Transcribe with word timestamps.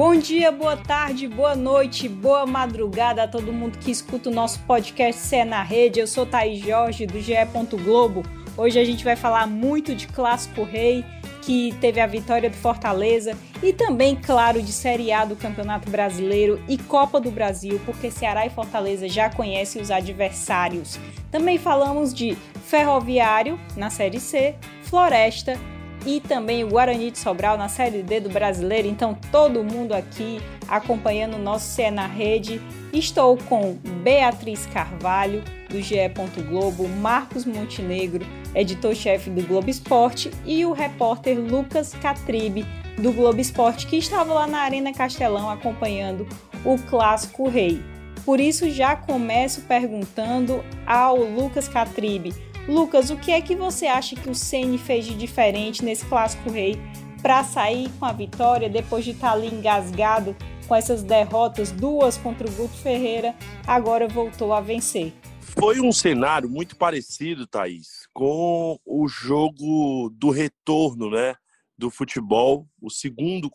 Bom 0.00 0.16
dia, 0.16 0.50
boa 0.50 0.78
tarde, 0.78 1.28
boa 1.28 1.54
noite, 1.54 2.08
boa 2.08 2.46
madrugada 2.46 3.24
a 3.24 3.28
todo 3.28 3.52
mundo 3.52 3.76
que 3.76 3.90
escuta 3.90 4.30
o 4.30 4.32
nosso 4.32 4.58
podcast 4.60 5.20
Cé 5.20 5.44
na 5.44 5.62
Rede. 5.62 6.00
Eu 6.00 6.06
sou 6.06 6.24
Thaís 6.24 6.58
Jorge, 6.58 7.04
do 7.04 7.20
GE. 7.20 7.34
Globo. 7.84 8.22
Hoje 8.56 8.78
a 8.78 8.84
gente 8.84 9.04
vai 9.04 9.14
falar 9.14 9.46
muito 9.46 9.94
de 9.94 10.06
Clássico 10.06 10.62
Rei, 10.62 11.04
que 11.42 11.74
teve 11.82 12.00
a 12.00 12.06
vitória 12.06 12.48
do 12.48 12.56
Fortaleza, 12.56 13.36
e 13.62 13.74
também, 13.74 14.16
claro, 14.16 14.62
de 14.62 14.72
Série 14.72 15.12
A 15.12 15.26
do 15.26 15.36
Campeonato 15.36 15.90
Brasileiro 15.90 16.58
e 16.66 16.78
Copa 16.78 17.20
do 17.20 17.30
Brasil, 17.30 17.78
porque 17.84 18.10
Ceará 18.10 18.46
e 18.46 18.50
Fortaleza 18.50 19.06
já 19.06 19.28
conhecem 19.28 19.82
os 19.82 19.90
adversários. 19.90 20.98
Também 21.30 21.58
falamos 21.58 22.14
de 22.14 22.38
Ferroviário 22.64 23.60
na 23.76 23.90
Série 23.90 24.18
C, 24.18 24.54
Floresta 24.82 25.60
e 26.06 26.20
também 26.20 26.64
o 26.64 26.68
Guarani 26.68 27.10
de 27.10 27.18
Sobral 27.18 27.56
na 27.56 27.68
Série 27.68 28.02
D 28.02 28.20
do 28.20 28.30
Brasileiro. 28.30 28.88
Então, 28.88 29.16
todo 29.30 29.64
mundo 29.64 29.92
aqui 29.92 30.40
acompanhando 30.68 31.34
o 31.34 31.38
nosso 31.38 31.66
CE 31.66 31.90
na 31.90 32.06
Rede. 32.06 32.60
Estou 32.92 33.36
com 33.36 33.76
Beatriz 34.02 34.66
Carvalho, 34.66 35.42
do 35.68 35.80
GE. 35.80 35.96
Globo, 36.48 36.88
Marcos 36.88 37.44
Montenegro, 37.44 38.26
editor-chefe 38.54 39.30
do 39.30 39.46
Globo 39.46 39.70
Esporte, 39.70 40.30
e 40.44 40.64
o 40.64 40.72
repórter 40.72 41.38
Lucas 41.38 41.94
Catribe, 41.94 42.66
do 42.98 43.12
Globo 43.12 43.40
Esporte, 43.40 43.86
que 43.86 43.96
estava 43.96 44.32
lá 44.34 44.46
na 44.46 44.60
Arena 44.60 44.92
Castelão 44.92 45.48
acompanhando 45.48 46.26
o 46.64 46.76
Clássico 46.78 47.48
Rei. 47.48 47.82
Por 48.24 48.40
isso, 48.40 48.68
já 48.68 48.94
começo 48.96 49.62
perguntando 49.62 50.62
ao 50.86 51.16
Lucas 51.16 51.68
Catribe 51.68 52.34
Lucas, 52.70 53.10
o 53.10 53.16
que 53.16 53.32
é 53.32 53.40
que 53.40 53.56
você 53.56 53.86
acha 53.86 54.14
que 54.14 54.30
o 54.30 54.34
Ceni 54.34 54.78
fez 54.78 55.04
de 55.04 55.12
diferente 55.16 55.84
nesse 55.84 56.06
clássico 56.06 56.48
rei 56.48 56.78
para 57.20 57.42
sair 57.42 57.90
com 57.98 58.04
a 58.04 58.12
vitória 58.12 58.70
depois 58.70 59.04
de 59.04 59.10
estar 59.10 59.30
tá 59.30 59.32
ali 59.32 59.48
engasgado 59.48 60.36
com 60.68 60.76
essas 60.76 61.02
derrotas, 61.02 61.72
duas 61.72 62.16
contra 62.16 62.48
o 62.48 62.52
Guto 62.52 62.76
Ferreira, 62.76 63.34
agora 63.66 64.06
voltou 64.06 64.52
a 64.54 64.60
vencer? 64.60 65.12
Foi 65.40 65.80
um 65.80 65.90
cenário 65.90 66.48
muito 66.48 66.76
parecido, 66.76 67.44
Thaís, 67.44 68.06
com 68.12 68.78
o 68.86 69.08
jogo 69.08 70.08
do 70.14 70.30
retorno, 70.30 71.10
né? 71.10 71.34
Do 71.76 71.90
futebol, 71.90 72.68
o 72.80 72.88
segundo 72.88 73.50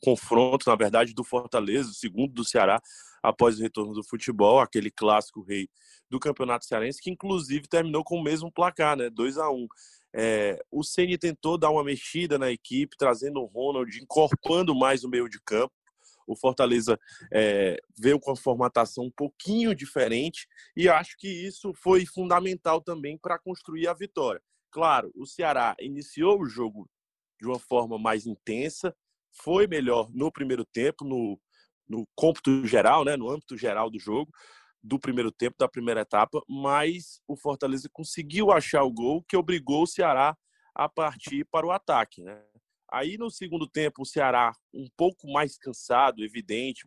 confronto, 0.00 0.70
na 0.70 0.76
verdade, 0.76 1.12
do 1.12 1.24
Fortaleza, 1.24 1.90
o 1.90 1.94
segundo 1.94 2.32
do 2.32 2.44
Ceará, 2.44 2.80
após 3.24 3.58
o 3.58 3.62
retorno 3.62 3.94
do 3.94 4.04
futebol, 4.04 4.60
aquele 4.60 4.90
clássico 4.90 5.42
rei 5.42 5.66
do 6.10 6.20
Campeonato 6.20 6.66
Cearense, 6.66 7.00
que 7.00 7.10
inclusive 7.10 7.66
terminou 7.66 8.04
com 8.04 8.18
o 8.18 8.22
mesmo 8.22 8.52
placar, 8.52 8.98
né? 8.98 9.08
2 9.08 9.38
a 9.38 9.50
1 9.50 9.66
é, 10.16 10.62
o 10.70 10.84
Ceni 10.84 11.16
tentou 11.16 11.58
dar 11.58 11.70
uma 11.70 11.82
mexida 11.82 12.38
na 12.38 12.50
equipe, 12.50 12.96
trazendo 12.96 13.40
o 13.40 13.46
Ronald, 13.46 13.98
incorporando 13.98 14.74
mais 14.74 15.02
o 15.02 15.08
meio 15.08 15.28
de 15.28 15.40
campo. 15.40 15.72
O 16.26 16.36
Fortaleza 16.36 16.98
é, 17.32 17.78
veio 17.98 18.20
com 18.20 18.30
a 18.30 18.36
formatação 18.36 19.04
um 19.04 19.10
pouquinho 19.10 19.74
diferente 19.74 20.46
e 20.76 20.88
acho 20.88 21.16
que 21.18 21.28
isso 21.28 21.72
foi 21.74 22.06
fundamental 22.06 22.80
também 22.80 23.18
para 23.18 23.38
construir 23.38 23.88
a 23.88 23.94
vitória. 23.94 24.40
Claro, 24.70 25.10
o 25.16 25.26
Ceará 25.26 25.74
iniciou 25.80 26.40
o 26.40 26.46
jogo 26.46 26.88
de 27.40 27.46
uma 27.46 27.58
forma 27.58 27.98
mais 27.98 28.26
intensa, 28.26 28.94
foi 29.32 29.66
melhor 29.66 30.08
no 30.12 30.30
primeiro 30.30 30.64
tempo, 30.64 31.04
no, 31.04 31.38
no 31.88 32.06
cômputo 32.14 32.66
geral, 32.66 33.04
né, 33.04 33.16
no 33.16 33.30
âmbito 33.30 33.56
geral 33.56 33.90
do 33.90 33.98
jogo, 33.98 34.30
do 34.82 34.98
primeiro 34.98 35.32
tempo, 35.32 35.56
da 35.58 35.68
primeira 35.68 36.02
etapa, 36.02 36.42
mas 36.48 37.20
o 37.26 37.36
Fortaleza 37.36 37.88
conseguiu 37.92 38.52
achar 38.52 38.82
o 38.82 38.92
gol 38.92 39.24
que 39.26 39.36
obrigou 39.36 39.82
o 39.82 39.86
Ceará 39.86 40.36
a 40.74 40.88
partir 40.88 41.46
para 41.50 41.66
o 41.66 41.70
ataque. 41.70 42.22
Né? 42.22 42.42
Aí 42.92 43.16
no 43.16 43.30
segundo 43.30 43.66
tempo, 43.66 44.02
o 44.02 44.06
Ceará 44.06 44.52
um 44.72 44.86
pouco 44.96 45.30
mais 45.32 45.56
cansado, 45.56 46.22
evidente, 46.22 46.86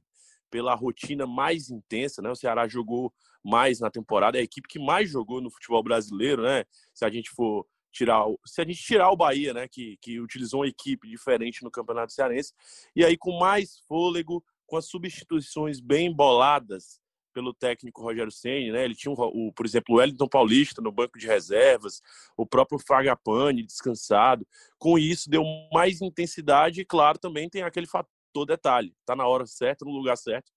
pela 0.49 0.75
rotina 0.75 1.25
mais 1.25 1.69
intensa, 1.69 2.21
né? 2.21 2.29
O 2.29 2.35
Ceará 2.35 2.67
jogou 2.67 3.13
mais 3.43 3.79
na 3.79 3.89
temporada, 3.89 4.37
é 4.37 4.41
a 4.41 4.43
equipe 4.43 4.67
que 4.67 4.79
mais 4.79 5.09
jogou 5.09 5.41
no 5.41 5.51
futebol 5.51 5.83
brasileiro, 5.83 6.43
né? 6.43 6.63
Se 6.93 7.03
a 7.03 7.09
gente 7.09 7.29
for 7.31 7.65
tirar, 7.91 8.23
se 8.45 8.61
a 8.61 8.65
gente 8.65 8.81
tirar 8.81 9.09
o 9.11 9.17
Bahia, 9.17 9.53
né, 9.53 9.67
que, 9.67 9.97
que 10.01 10.19
utilizou 10.19 10.61
uma 10.61 10.67
equipe 10.67 11.07
diferente 11.07 11.63
no 11.63 11.71
Campeonato 11.71 12.13
Cearense, 12.13 12.53
e 12.95 13.03
aí 13.03 13.17
com 13.17 13.39
mais 13.39 13.79
fôlego, 13.87 14.43
com 14.67 14.77
as 14.77 14.85
substituições 14.85 15.79
bem 15.79 16.13
boladas, 16.13 16.99
pelo 17.37 17.53
técnico 17.53 18.01
Rogério 18.01 18.31
Ceni, 18.31 18.71
né? 18.71 18.83
Ele 18.83 18.95
tinha, 18.95 19.13
o, 19.13 19.53
por 19.53 19.63
exemplo, 19.63 19.93
o 19.93 19.99
Wellington 19.99 20.27
Paulista 20.27 20.81
no 20.81 20.91
banco 20.91 21.19
de 21.19 21.27
reservas, 21.27 22.01
o 22.35 22.47
próprio 22.47 22.79
Fragapane 22.79 23.61
descansado. 23.61 24.43
Com 24.79 24.97
isso, 24.97 25.29
deu 25.29 25.43
mais 25.71 26.01
intensidade 26.01 26.81
e, 26.81 26.85
claro, 26.85 27.19
também 27.19 27.47
tem 27.47 27.61
aquele 27.61 27.85
fator 27.85 28.43
detalhe. 28.47 28.91
Tá 29.05 29.15
na 29.15 29.27
hora 29.27 29.45
certa, 29.45 29.85
no 29.85 29.91
lugar 29.91 30.17
certo. 30.17 30.51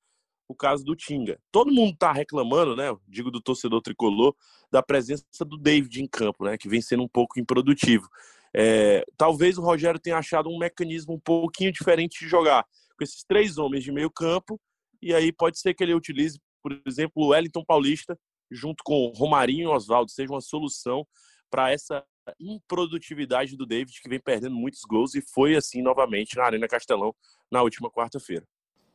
O 0.49 0.55
caso 0.55 0.83
do 0.83 0.97
Tinga. 0.97 1.39
Todo 1.53 1.71
mundo 1.71 1.95
tá 1.99 2.13
reclamando, 2.13 2.75
né? 2.75 2.97
Digo 3.07 3.31
do 3.31 3.43
torcedor 3.43 3.83
tricolor, 3.83 4.35
da 4.73 4.83
presença 4.83 5.45
do 5.45 5.59
David 5.59 6.03
em 6.03 6.09
campo, 6.09 6.47
né? 6.47 6.57
Que 6.57 6.67
vem 6.67 6.81
sendo 6.81 7.03
um 7.03 7.09
pouco 7.09 7.39
improdutivo. 7.39 8.09
É, 8.57 9.05
talvez 9.19 9.59
o 9.59 9.63
Rogério 9.63 10.01
tenha 10.01 10.17
achado 10.17 10.49
um 10.49 10.59
mecanismo 10.59 11.13
um 11.13 11.21
pouquinho 11.21 11.71
diferente 11.71 12.21
de 12.21 12.27
jogar 12.27 12.67
com 13.01 13.05
esses 13.05 13.25
três 13.25 13.57
homens 13.57 13.83
de 13.83 13.91
meio 13.91 14.11
campo 14.11 14.61
e 15.01 15.15
aí 15.15 15.33
pode 15.33 15.59
ser 15.59 15.73
que 15.73 15.83
ele 15.83 15.95
utilize 15.95 16.39
por 16.63 16.81
exemplo, 16.87 17.25
o 17.25 17.29
Wellington 17.29 17.65
Paulista, 17.65 18.19
junto 18.51 18.83
com 18.85 19.13
Romarinho 19.17 19.71
e 19.71 19.75
Oswaldo, 19.75 20.11
seja 20.11 20.33
uma 20.33 20.41
solução 20.41 21.07
para 21.51 21.71
essa 21.71 22.05
improdutividade 22.39 23.57
do 23.57 23.67
David, 23.67 24.01
que 24.01 24.09
vem 24.09 24.21
perdendo 24.21 24.55
muitos 24.55 24.83
gols 24.83 25.15
e 25.15 25.21
foi 25.21 25.57
assim 25.57 25.83
novamente 25.83 26.37
na 26.37 26.45
Arena 26.45 26.69
Castelão 26.69 27.15
na 27.51 27.63
última 27.63 27.91
quarta-feira. 27.91 28.47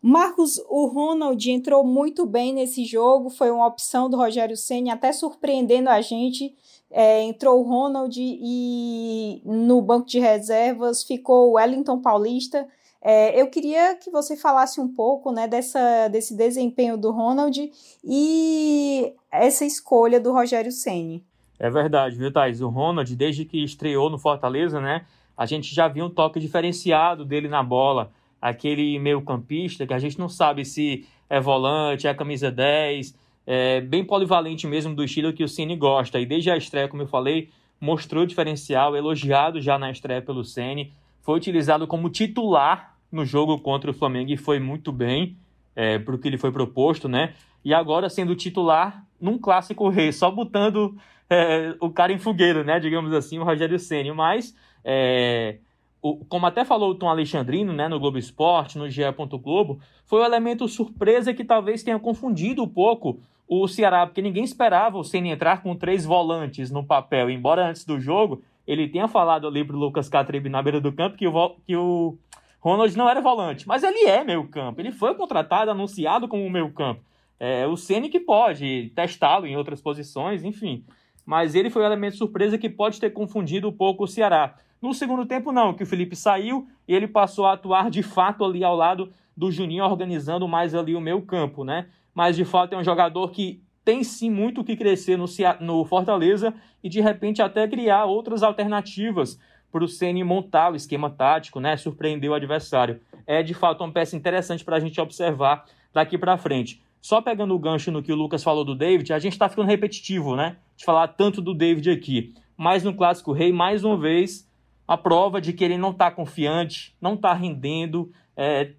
Marcos, 0.02 0.62
o 0.70 0.86
Ronald 0.86 1.50
entrou 1.50 1.84
muito 1.84 2.28
bem 2.28 2.54
nesse 2.54 2.86
jogo, 2.86 3.30
foi 3.30 3.50
uma 3.50 3.66
opção 3.66 4.08
do 4.08 4.18
Rogério 4.18 4.56
Senna, 4.56 4.94
até 4.94 5.12
surpreendendo 5.12 5.90
a 5.90 6.00
gente. 6.00 6.56
É, 6.92 7.24
entrou 7.24 7.60
o 7.60 7.68
Ronald 7.68 8.16
e 8.22 9.42
no 9.44 9.82
banco 9.82 10.08
de 10.08 10.20
reservas 10.20 11.04
ficou 11.04 11.50
o 11.50 11.54
Wellington 11.54 12.00
Paulista. 12.00 12.68
É, 13.08 13.40
eu 13.40 13.48
queria 13.52 13.96
que 13.96 14.10
você 14.10 14.36
falasse 14.36 14.82
um 14.82 14.92
pouco 14.92 15.32
né, 15.32 15.48
dessa, 15.48 16.08
desse 16.08 16.36
desempenho 16.36 16.98
do 16.98 17.12
Ronald 17.12 17.72
e 18.04 19.14
essa 19.32 19.64
escolha 19.64 20.20
do 20.20 20.34
Rogério 20.34 20.72
Ceni. 20.72 21.24
É 21.60 21.70
verdade, 21.70 22.16
viu, 22.18 22.34
Thais? 22.34 22.62
O 22.62 22.68
Ronald, 22.68 23.16
desde 23.16 23.46
que 23.46 23.64
estreou 23.64 24.10
no 24.10 24.18
Fortaleza, 24.18 24.82
né, 24.82 25.06
a 25.38 25.46
gente 25.46 25.74
já 25.74 25.88
viu 25.88 26.06
um 26.06 26.10
toque 26.10 26.40
diferenciado 26.40 27.24
dele 27.24 27.48
na 27.48 27.62
bola. 27.62 28.12
Aquele 28.42 28.98
meio-campista 28.98 29.86
que 29.86 29.94
a 29.94 30.00
gente 30.00 30.18
não 30.18 30.28
sabe 30.28 30.66
se 30.66 31.08
é 31.30 31.40
volante, 31.40 32.08
é 32.08 32.14
camisa 32.16 32.50
10, 32.50 33.14
é 33.46 33.82
bem 33.82 34.04
polivalente 34.04 34.66
mesmo 34.66 34.96
do 34.96 35.04
estilo 35.04 35.32
que 35.32 35.44
o 35.44 35.48
Ceni 35.48 35.76
gosta. 35.76 36.20
E 36.20 36.26
desde 36.26 36.50
a 36.50 36.58
estreia, 36.58 36.88
como 36.88 37.04
eu 37.04 37.08
falei, 37.08 37.50
mostrou 37.80 38.26
diferencial, 38.26 38.96
elogiado 38.96 39.62
já 39.62 39.78
na 39.78 39.92
estreia 39.92 40.24
pelo 40.24 40.44
Ceni. 40.44 40.92
Foi 41.22 41.38
utilizado 41.38 41.86
como 41.86 42.10
titular 42.10 42.95
no 43.16 43.26
jogo 43.26 43.58
contra 43.60 43.90
o 43.90 43.94
Flamengo 43.94 44.32
e 44.32 44.38
foi 44.38 44.60
muito 44.60 44.92
bem 44.92 45.38
é, 45.76 45.98
para 45.98 46.14
o 46.14 46.18
que 46.18 46.28
ele 46.28 46.38
foi 46.38 46.52
proposto, 46.52 47.08
né? 47.08 47.34
E 47.64 47.74
agora 47.74 48.10
sendo 48.10 48.36
titular 48.36 49.04
num 49.20 49.38
clássico 49.38 49.90
rei, 49.90 50.12
só 50.12 50.30
botando 50.30 50.96
é, 51.30 51.76
o 51.80 51.90
cara 51.90 52.12
em 52.12 52.20
fogueira, 52.20 52.64
né? 52.64 52.80
Digamos 52.80 53.14
assim, 53.14 53.40
o 53.40 53.44
Rogério 53.44 53.80
Ceni. 53.80 54.12
Mas, 54.12 54.56
é, 54.84 55.58
o, 56.02 56.24
como 56.26 56.46
até 56.46 56.64
falou 56.64 56.92
o 56.92 56.96
Tom 56.96 57.10
Alexandrino, 57.10 57.74
né, 57.74 57.88
no 57.88 58.00
Globo 58.00 58.18
Esporte, 58.18 58.78
no 58.78 58.90
GE. 58.90 59.02
Globo, 59.42 59.80
foi 60.06 60.22
um 60.22 60.26
elemento 60.26 60.68
surpresa 60.68 61.34
que 61.34 61.44
talvez 61.44 61.82
tenha 61.82 61.98
confundido 61.98 62.64
um 62.64 62.68
pouco 62.68 63.20
o 63.48 63.68
Ceará, 63.68 64.06
porque 64.06 64.22
ninguém 64.22 64.44
esperava 64.44 64.98
o 64.98 65.04
Ceni 65.04 65.30
entrar 65.30 65.62
com 65.62 65.76
três 65.76 66.06
volantes 66.06 66.70
no 66.70 66.84
papel. 66.84 67.30
Embora 67.30 67.68
antes 67.68 67.86
do 67.86 68.00
jogo 68.00 68.44
ele 68.68 68.88
tenha 68.88 69.08
falado 69.08 69.48
ali 69.48 69.64
pro 69.64 69.78
Lucas 69.78 70.10
Catribe 70.10 70.50
na 70.50 70.62
beira 70.62 70.82
do 70.82 70.92
campo 70.92 71.18
que 71.18 71.28
o, 71.28 71.56
que 71.68 71.76
o 71.76 72.18
Ronald 72.66 72.98
não 72.98 73.08
era 73.08 73.22
volante, 73.22 73.68
mas 73.68 73.84
ele 73.84 74.10
é 74.10 74.24
meio 74.24 74.48
campo. 74.48 74.82
Ele 74.82 74.92
foi 74.92 75.14
contratado, 75.14 75.70
anunciado 75.70 76.28
como 76.28 76.50
meio 76.50 76.74
campo. 76.74 77.00
É, 77.40 77.68
o 77.68 77.78
Ceni 77.78 78.10
que 78.10 78.20
pode 78.20 78.92
testá-lo 78.96 79.46
em 79.46 79.56
outras 79.56 79.80
posições, 79.80 80.44
enfim. 80.44 80.84
Mas 81.24 81.54
ele 81.54 81.70
foi 81.70 81.84
um 81.84 81.86
elemento 81.86 82.18
surpresa 82.18 82.58
que 82.58 82.68
pode 82.68 83.00
ter 83.00 83.12
confundido 83.12 83.70
um 83.70 83.72
pouco 83.72 84.06
o 84.06 84.08
Ceará. 84.08 84.56
No 84.82 84.96
segundo 84.96 85.28
tempo, 85.28 85.52
não, 85.52 85.76
que 85.76 85.84
o 85.84 85.86
Felipe 85.86 86.16
saiu 86.16 86.68
e 86.88 86.96
ele 86.96 87.08
passou 87.08 87.46
a 87.46 87.54
atuar 87.54 87.92
de 87.92 88.02
fato 88.02 88.44
ali 88.44 88.64
ao 88.64 88.76
lado 88.76 89.14
do 89.38 89.52
Juninho, 89.52 89.84
organizando 89.84 90.48
mais 90.48 90.74
ali 90.74 90.96
o 90.96 91.02
meio 91.02 91.22
campo, 91.22 91.64
né? 91.64 91.88
Mas 92.16 92.36
de 92.36 92.46
fato 92.46 92.74
é 92.74 92.78
um 92.80 92.84
jogador 92.84 93.30
que 93.30 93.62
tem 93.84 94.04
sim 94.04 94.32
muito 94.32 94.62
o 94.62 94.64
que 94.64 94.76
crescer 94.76 95.20
no, 95.20 95.26
no 95.60 95.86
Fortaleza 95.86 96.52
e 96.84 96.90
de 96.90 97.00
repente 97.00 97.44
até 97.44 97.68
criar 97.68 98.06
outras 98.06 98.42
alternativas 98.42 99.40
para 99.76 99.84
o 99.84 99.90
Ceni 99.90 100.24
montar 100.24 100.72
o 100.72 100.76
esquema 100.78 101.10
tático, 101.10 101.60
né? 101.60 101.76
Surpreender 101.76 102.32
o 102.32 102.34
adversário. 102.34 103.02
É 103.28 103.44
de 103.44 103.54
fato 103.54 103.84
uma 103.84 103.92
peça 103.92 104.16
interessante 104.16 104.64
para 104.64 104.78
a 104.78 104.80
gente 104.80 105.02
observar 105.02 105.66
daqui 105.94 106.18
para 106.18 106.38
frente. 106.38 106.82
Só 107.02 107.22
pegando 107.22 107.54
o 107.54 107.60
gancho 107.60 107.92
no 107.92 108.02
que 108.02 108.14
o 108.14 108.16
Lucas 108.16 108.42
falou 108.42 108.64
do 108.64 108.74
David, 108.74 109.12
a 109.12 109.20
gente 109.20 109.34
está 109.34 109.50
ficando 109.50 109.68
repetitivo, 109.68 110.38
né? 110.38 110.56
De 110.78 110.86
falar 110.86 111.10
tanto 111.10 111.42
do 111.42 111.54
David 111.54 111.92
aqui. 111.92 112.34
Mas 112.56 112.86
no 112.86 112.94
Clássico 112.94 113.34
Rei, 113.34 113.52
mais 113.52 113.84
uma 113.84 113.98
vez, 113.98 114.50
a 114.88 114.96
prova 114.96 115.42
de 115.42 115.52
que 115.52 115.66
ele 115.66 115.78
não 115.78 115.92
está 115.92 116.10
confiante, 116.10 116.96
não 117.02 117.16
está 117.16 117.34
rendendo, 117.34 118.10
é, 118.38 118.72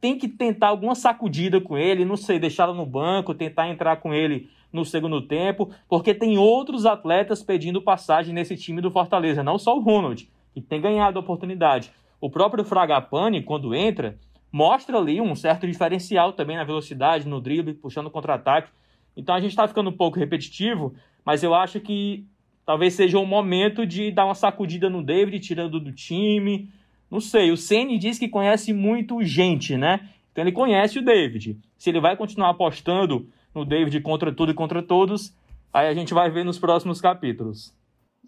tem 0.00 0.18
que 0.18 0.26
tentar 0.26 0.66
alguma 0.66 0.96
sacudida 0.96 1.60
com 1.60 1.78
ele, 1.78 2.04
não 2.04 2.16
sei, 2.16 2.40
deixá-lo 2.40 2.74
no 2.74 2.84
banco, 2.84 3.34
tentar 3.34 3.68
entrar 3.68 3.98
com 3.98 4.12
ele 4.12 4.50
no 4.72 4.84
segundo 4.84 5.22
tempo, 5.22 5.70
porque 5.88 6.12
tem 6.12 6.38
outros 6.38 6.86
atletas 6.86 7.40
pedindo 7.40 7.80
passagem 7.80 8.34
nesse 8.34 8.56
time 8.56 8.80
do 8.80 8.90
Fortaleza, 8.90 9.44
não 9.44 9.56
só 9.56 9.76
o 9.76 9.80
Ronald, 9.80 10.28
tem 10.60 10.80
ganhado 10.80 11.18
a 11.18 11.22
oportunidade. 11.22 11.90
O 12.20 12.28
próprio 12.28 12.64
Fragapane, 12.64 13.42
quando 13.42 13.74
entra, 13.74 14.18
mostra 14.52 14.98
ali 14.98 15.20
um 15.20 15.34
certo 15.34 15.66
diferencial 15.66 16.32
também 16.32 16.56
na 16.56 16.64
velocidade, 16.64 17.28
no 17.28 17.40
drible, 17.40 17.74
puxando 17.74 18.10
contra-ataque. 18.10 18.70
Então 19.16 19.34
a 19.34 19.40
gente 19.40 19.50
está 19.50 19.66
ficando 19.66 19.90
um 19.90 19.96
pouco 19.96 20.18
repetitivo, 20.18 20.94
mas 21.24 21.42
eu 21.42 21.54
acho 21.54 21.80
que 21.80 22.26
talvez 22.66 22.94
seja 22.94 23.18
o 23.18 23.26
momento 23.26 23.86
de 23.86 24.10
dar 24.10 24.24
uma 24.24 24.34
sacudida 24.34 24.90
no 24.90 25.02
David, 25.02 25.40
tirando 25.40 25.80
do 25.80 25.92
time. 25.92 26.70
Não 27.10 27.20
sei, 27.20 27.50
o 27.50 27.56
Ceni 27.56 27.98
diz 27.98 28.18
que 28.18 28.28
conhece 28.28 28.72
muito 28.72 29.22
gente, 29.22 29.76
né? 29.76 30.08
Então 30.30 30.44
ele 30.44 30.52
conhece 30.52 30.98
o 30.98 31.04
David. 31.04 31.58
Se 31.76 31.90
ele 31.90 32.00
vai 32.00 32.16
continuar 32.16 32.50
apostando 32.50 33.28
no 33.54 33.64
David 33.64 34.00
contra 34.00 34.32
tudo 34.32 34.52
e 34.52 34.54
contra 34.54 34.82
todos, 34.82 35.34
aí 35.72 35.88
a 35.88 35.94
gente 35.94 36.14
vai 36.14 36.30
ver 36.30 36.44
nos 36.44 36.58
próximos 36.58 37.00
capítulos. 37.00 37.74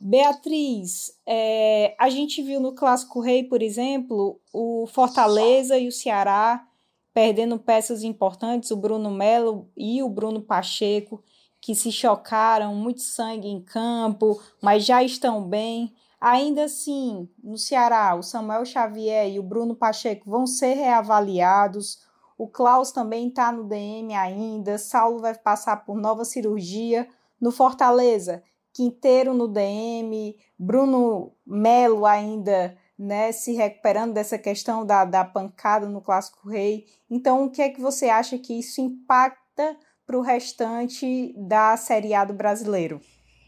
Beatriz, 0.05 1.17
é, 1.25 1.95
a 1.97 2.11
gente 2.11 2.43
viu 2.43 2.59
no 2.59 2.75
Clássico 2.75 3.21
Rei, 3.21 3.45
por 3.45 3.63
exemplo, 3.63 4.41
o 4.53 4.85
Fortaleza 4.89 5.79
e 5.79 5.87
o 5.87 5.93
Ceará 5.93 6.67
perdendo 7.15 7.57
peças 7.57 8.03
importantes, 8.03 8.73
o 8.73 8.77
Bruno 8.77 9.13
Melo 9.13 9.71
e 9.77 10.03
o 10.03 10.09
Bruno 10.09 10.43
Pacheco, 10.43 11.23
que 11.61 11.73
se 11.73 11.93
chocaram, 11.93 12.75
muito 12.75 13.01
sangue 13.01 13.47
em 13.47 13.61
campo, 13.63 14.43
mas 14.61 14.85
já 14.85 15.05
estão 15.05 15.41
bem. 15.45 15.95
Ainda 16.21 16.65
assim, 16.65 17.29
no 17.41 17.57
Ceará, 17.57 18.17
o 18.17 18.25
Samuel 18.25 18.65
Xavier 18.65 19.31
e 19.31 19.39
o 19.39 19.43
Bruno 19.43 19.77
Pacheco 19.77 20.29
vão 20.29 20.49
ser 20.49 20.75
reavaliados. 20.75 22.01
O 22.37 22.49
Klaus 22.49 22.91
também 22.91 23.29
está 23.29 23.53
no 23.53 23.63
DM 23.63 24.17
ainda. 24.17 24.79
Saulo 24.79 25.21
vai 25.21 25.39
passar 25.39 25.85
por 25.85 25.97
nova 25.97 26.25
cirurgia. 26.25 27.09
No 27.41 27.53
Fortaleza, 27.53 28.43
Quinteiro 28.73 29.35
no 29.35 29.49
DM, 29.49 30.37
Bruno 30.59 31.33
Melo 31.47 32.07
ainda 32.07 32.77
né, 32.99 33.33
se 33.33 33.53
recuperando 33.53 34.13
dessa 34.13 34.39
questão 34.39 34.87
da, 34.87 35.05
da 35.05 35.25
pancada 35.25 35.89
no 35.89 36.01
Clássico 36.01 36.49
Rei. 36.49 36.87
Então, 37.11 37.45
o 37.45 37.51
que 37.51 37.61
é 37.61 37.69
que 37.69 37.81
você 37.81 38.09
acha 38.09 38.39
que 38.39 38.59
isso 38.59 38.81
impacta 38.81 39.77
para 40.07 40.17
o 40.17 40.23
restante 40.23 41.35
da 41.37 41.77
Série 41.77 42.15
A 42.15 42.25
do 42.25 42.33
brasileiro? 42.33 43.01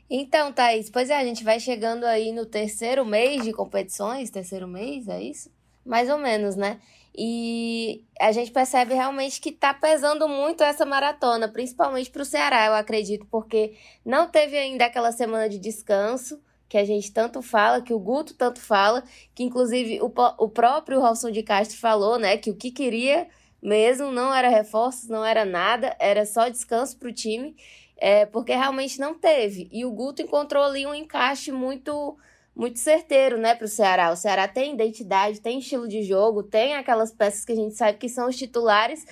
Então, 0.08 0.52
Thaís, 0.52 0.90
pois 0.90 1.08
é, 1.08 1.16
a 1.16 1.24
gente 1.24 1.44
vai 1.44 1.58
chegando 1.58 2.04
aí 2.04 2.32
no 2.32 2.44
terceiro 2.46 3.04
mês 3.04 3.42
de 3.42 3.52
competições, 3.52 4.30
terceiro 4.30 4.68
mês, 4.68 5.08
é 5.08 5.22
isso? 5.22 5.50
Mais 5.84 6.10
ou 6.10 6.18
menos, 6.18 6.56
né? 6.56 6.80
E 7.16 8.04
a 8.20 8.32
gente 8.32 8.50
percebe 8.50 8.94
realmente 8.94 9.40
que 9.40 9.50
está 9.50 9.72
pesando 9.72 10.28
muito 10.28 10.64
essa 10.64 10.84
maratona, 10.84 11.48
principalmente 11.48 12.10
para 12.10 12.22
o 12.22 12.24
Ceará, 12.24 12.66
eu 12.66 12.74
acredito, 12.74 13.24
porque 13.30 13.76
não 14.04 14.28
teve 14.28 14.58
ainda 14.58 14.86
aquela 14.86 15.12
semana 15.12 15.48
de 15.48 15.58
descanso 15.58 16.40
que 16.68 16.76
a 16.76 16.84
gente 16.84 17.12
tanto 17.12 17.40
fala, 17.40 17.80
que 17.80 17.92
o 17.92 17.98
Guto 18.00 18.34
tanto 18.34 18.60
fala, 18.60 19.04
que 19.32 19.44
inclusive 19.44 20.00
o, 20.02 20.12
o 20.38 20.48
próprio 20.48 21.00
Robson 21.00 21.30
de 21.30 21.42
Castro 21.42 21.78
falou, 21.78 22.18
né, 22.18 22.36
que 22.36 22.50
o 22.50 22.56
que 22.56 22.72
queria 22.72 23.28
mesmo 23.62 24.10
não 24.10 24.34
era 24.34 24.48
reforços, 24.48 25.08
não 25.08 25.24
era 25.24 25.44
nada, 25.44 25.96
era 26.00 26.26
só 26.26 26.48
descanso 26.48 26.98
para 26.98 27.08
o 27.08 27.12
time, 27.12 27.54
é, 27.96 28.26
porque 28.26 28.52
realmente 28.52 28.98
não 28.98 29.14
teve. 29.14 29.68
E 29.70 29.84
o 29.84 29.92
Guto 29.92 30.20
encontrou 30.20 30.64
ali 30.64 30.84
um 30.84 30.94
encaixe 30.94 31.52
muito 31.52 32.18
muito 32.54 32.78
certeiro, 32.78 33.36
né, 33.36 33.54
para 33.54 33.64
o 33.64 33.68
Ceará. 33.68 34.10
O 34.10 34.16
Ceará 34.16 34.46
tem 34.46 34.74
identidade, 34.74 35.40
tem 35.40 35.58
estilo 35.58 35.88
de 35.88 36.02
jogo, 36.02 36.42
tem 36.42 36.74
aquelas 36.74 37.12
peças 37.12 37.44
que 37.44 37.52
a 37.52 37.56
gente 37.56 37.74
sabe 37.74 37.98
que 37.98 38.08
são 38.08 38.28
os 38.28 38.36
titulares, 38.36 39.04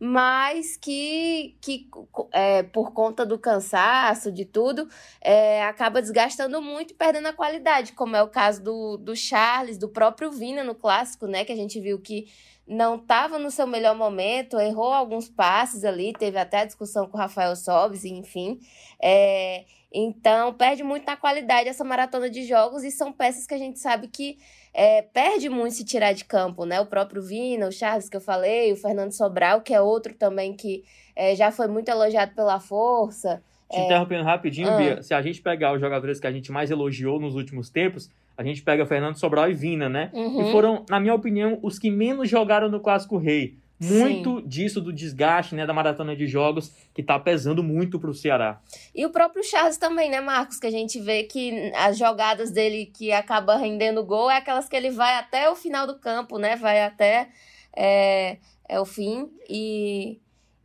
mas 0.00 0.76
que, 0.76 1.56
que 1.60 1.88
é, 2.32 2.62
por 2.62 2.92
conta 2.92 3.26
do 3.26 3.38
cansaço, 3.38 4.30
de 4.30 4.44
tudo, 4.44 4.88
é, 5.20 5.64
acaba 5.64 6.00
desgastando 6.00 6.62
muito 6.62 6.92
e 6.92 6.94
perdendo 6.94 7.26
a 7.26 7.32
qualidade, 7.32 7.92
como 7.92 8.14
é 8.14 8.22
o 8.22 8.28
caso 8.28 8.62
do, 8.62 8.96
do 8.96 9.16
Charles, 9.16 9.76
do 9.76 9.88
próprio 9.88 10.30
Vina 10.30 10.62
no 10.62 10.74
clássico, 10.74 11.26
né? 11.26 11.44
Que 11.44 11.52
a 11.52 11.56
gente 11.56 11.80
viu 11.80 12.00
que 12.00 12.28
não 12.66 12.96
estava 12.96 13.38
no 13.38 13.50
seu 13.50 13.66
melhor 13.66 13.96
momento, 13.96 14.60
errou 14.60 14.92
alguns 14.92 15.28
passes 15.28 15.84
ali, 15.84 16.12
teve 16.12 16.38
até 16.38 16.64
discussão 16.66 17.08
com 17.08 17.16
o 17.16 17.20
Rafael 17.20 17.56
Sobes, 17.56 18.04
enfim. 18.04 18.60
É, 19.02 19.64
então, 19.92 20.52
perde 20.52 20.82
muito 20.82 21.06
na 21.06 21.16
qualidade 21.16 21.68
essa 21.68 21.82
maratona 21.82 22.28
de 22.28 22.42
jogos 22.42 22.84
e 22.84 22.90
são 22.90 23.10
peças 23.10 23.46
que 23.46 23.54
a 23.54 23.58
gente 23.58 23.78
sabe 23.78 24.08
que 24.08 24.38
é, 24.74 25.02
perde 25.02 25.48
muito 25.48 25.74
se 25.74 25.84
tirar 25.84 26.12
de 26.12 26.24
campo, 26.24 26.66
né? 26.66 26.78
O 26.78 26.86
próprio 26.86 27.22
Vina, 27.22 27.66
o 27.66 27.72
Charles 27.72 28.08
que 28.08 28.16
eu 28.16 28.20
falei, 28.20 28.70
o 28.72 28.76
Fernando 28.76 29.12
Sobral, 29.12 29.62
que 29.62 29.72
é 29.72 29.80
outro 29.80 30.14
também 30.14 30.54
que 30.54 30.84
é, 31.16 31.34
já 31.34 31.50
foi 31.50 31.68
muito 31.68 31.88
elogiado 31.88 32.34
pela 32.34 32.60
força. 32.60 33.42
Te 33.70 33.78
é... 33.78 33.84
interrompendo 33.84 34.24
rapidinho, 34.24 34.68
ah. 34.68 34.76
Bia, 34.76 35.02
se 35.02 35.14
a 35.14 35.22
gente 35.22 35.40
pegar 35.40 35.72
os 35.72 35.80
jogadores 35.80 36.20
que 36.20 36.26
a 36.26 36.32
gente 36.32 36.52
mais 36.52 36.70
elogiou 36.70 37.18
nos 37.18 37.34
últimos 37.34 37.70
tempos, 37.70 38.10
a 38.36 38.44
gente 38.44 38.62
pega 38.62 38.86
Fernando 38.86 39.16
Sobral 39.16 39.50
e 39.50 39.54
Vina, 39.54 39.88
né? 39.88 40.10
Uhum. 40.12 40.48
E 40.48 40.52
foram, 40.52 40.84
na 40.88 41.00
minha 41.00 41.14
opinião, 41.14 41.58
os 41.62 41.78
que 41.78 41.90
menos 41.90 42.28
jogaram 42.28 42.68
no 42.68 42.78
Clássico 42.78 43.16
Rei. 43.16 43.56
Muito 43.80 44.40
Sim. 44.40 44.48
disso 44.48 44.80
do 44.80 44.92
desgaste, 44.92 45.54
né, 45.54 45.64
da 45.64 45.72
maratona 45.72 46.16
de 46.16 46.26
jogos 46.26 46.72
que 46.92 47.02
tá 47.02 47.18
pesando 47.18 47.62
muito 47.62 47.98
pro 48.00 48.12
Ceará. 48.12 48.60
E 48.94 49.06
o 49.06 49.10
próprio 49.10 49.44
Charles 49.44 49.76
também, 49.76 50.10
né, 50.10 50.20
Marcos, 50.20 50.58
que 50.58 50.66
a 50.66 50.70
gente 50.70 50.98
vê 50.98 51.22
que 51.22 51.72
as 51.76 51.96
jogadas 51.96 52.50
dele 52.50 52.86
que 52.86 53.12
acaba 53.12 53.56
rendendo 53.56 54.04
gol 54.04 54.30
é 54.30 54.36
aquelas 54.36 54.68
que 54.68 54.74
ele 54.74 54.90
vai 54.90 55.14
até 55.14 55.48
o 55.48 55.54
final 55.54 55.86
do 55.86 55.98
campo, 55.98 56.38
né, 56.38 56.56
vai 56.56 56.82
até 56.82 57.28
é, 57.76 58.38
é 58.68 58.80
o 58.80 58.84
fim 58.84 59.30
e 59.48 60.18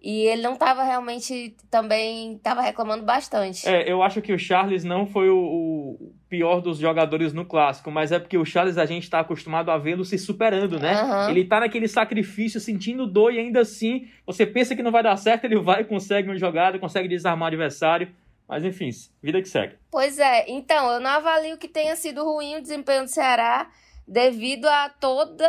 e 0.04 0.28
ele 0.28 0.42
não 0.42 0.54
estava 0.54 0.84
realmente 0.84 1.56
também 1.72 2.34
estava 2.34 2.62
reclamando 2.62 3.06
bastante. 3.06 3.68
É, 3.68 3.90
eu 3.90 4.04
acho 4.04 4.22
que 4.22 4.34
o 4.34 4.38
Charles 4.38 4.84
não 4.84 5.08
foi 5.08 5.30
o, 5.30 5.38
o, 5.38 6.14
pior 6.34 6.62
dos 6.62 6.80
jogadores 6.80 7.32
no 7.32 7.46
clássico, 7.46 7.92
mas 7.92 8.12
é 8.12 8.18
porque 8.18 8.40
o 8.40 8.44
Charles 8.44 8.80
a 8.80 8.88
gente 8.88 9.04
está 9.04 9.20
acostumado 9.20 9.70
a 9.70 9.78
vê-lo 9.78 10.04
se 10.04 10.18
superando, 10.18 10.80
né? 10.80 11.00
Uhum. 11.04 11.30
Ele 11.30 11.42
está 11.42 11.60
naquele 11.60 11.88
sacrifício, 11.88 12.60
sentindo 12.60 13.06
dor 13.06 13.32
e 13.32 13.38
ainda 13.38 13.60
assim 13.60 14.08
você 14.26 14.44
pensa 14.44 14.76
que 14.76 14.82
não 14.82 14.92
vai 14.92 15.04
dar 15.04 15.16
certo, 15.16 15.46
ele 15.46 15.60
vai, 15.60 15.84
consegue 15.84 16.28
uma 16.28 16.36
jogada, 16.36 16.80
consegue 16.80 17.08
desarmar 17.08 17.46
o 17.46 17.48
adversário. 17.50 18.12
Mas 18.50 18.66
enfim, 18.66 18.90
vida 19.22 19.44
que 19.44 19.48
segue. 19.48 19.76
Pois 19.92 20.18
é, 20.18 20.50
então 20.50 20.92
eu 20.92 21.00
não 21.00 21.12
avalio 21.12 21.56
que 21.56 21.68
tenha 21.68 21.96
sido 21.96 22.24
ruim 22.24 22.56
o 22.56 22.62
desempenho 22.64 23.04
do 23.04 23.10
Ceará 23.10 23.70
devido 24.08 24.66
a 24.66 24.90
toda 24.90 25.48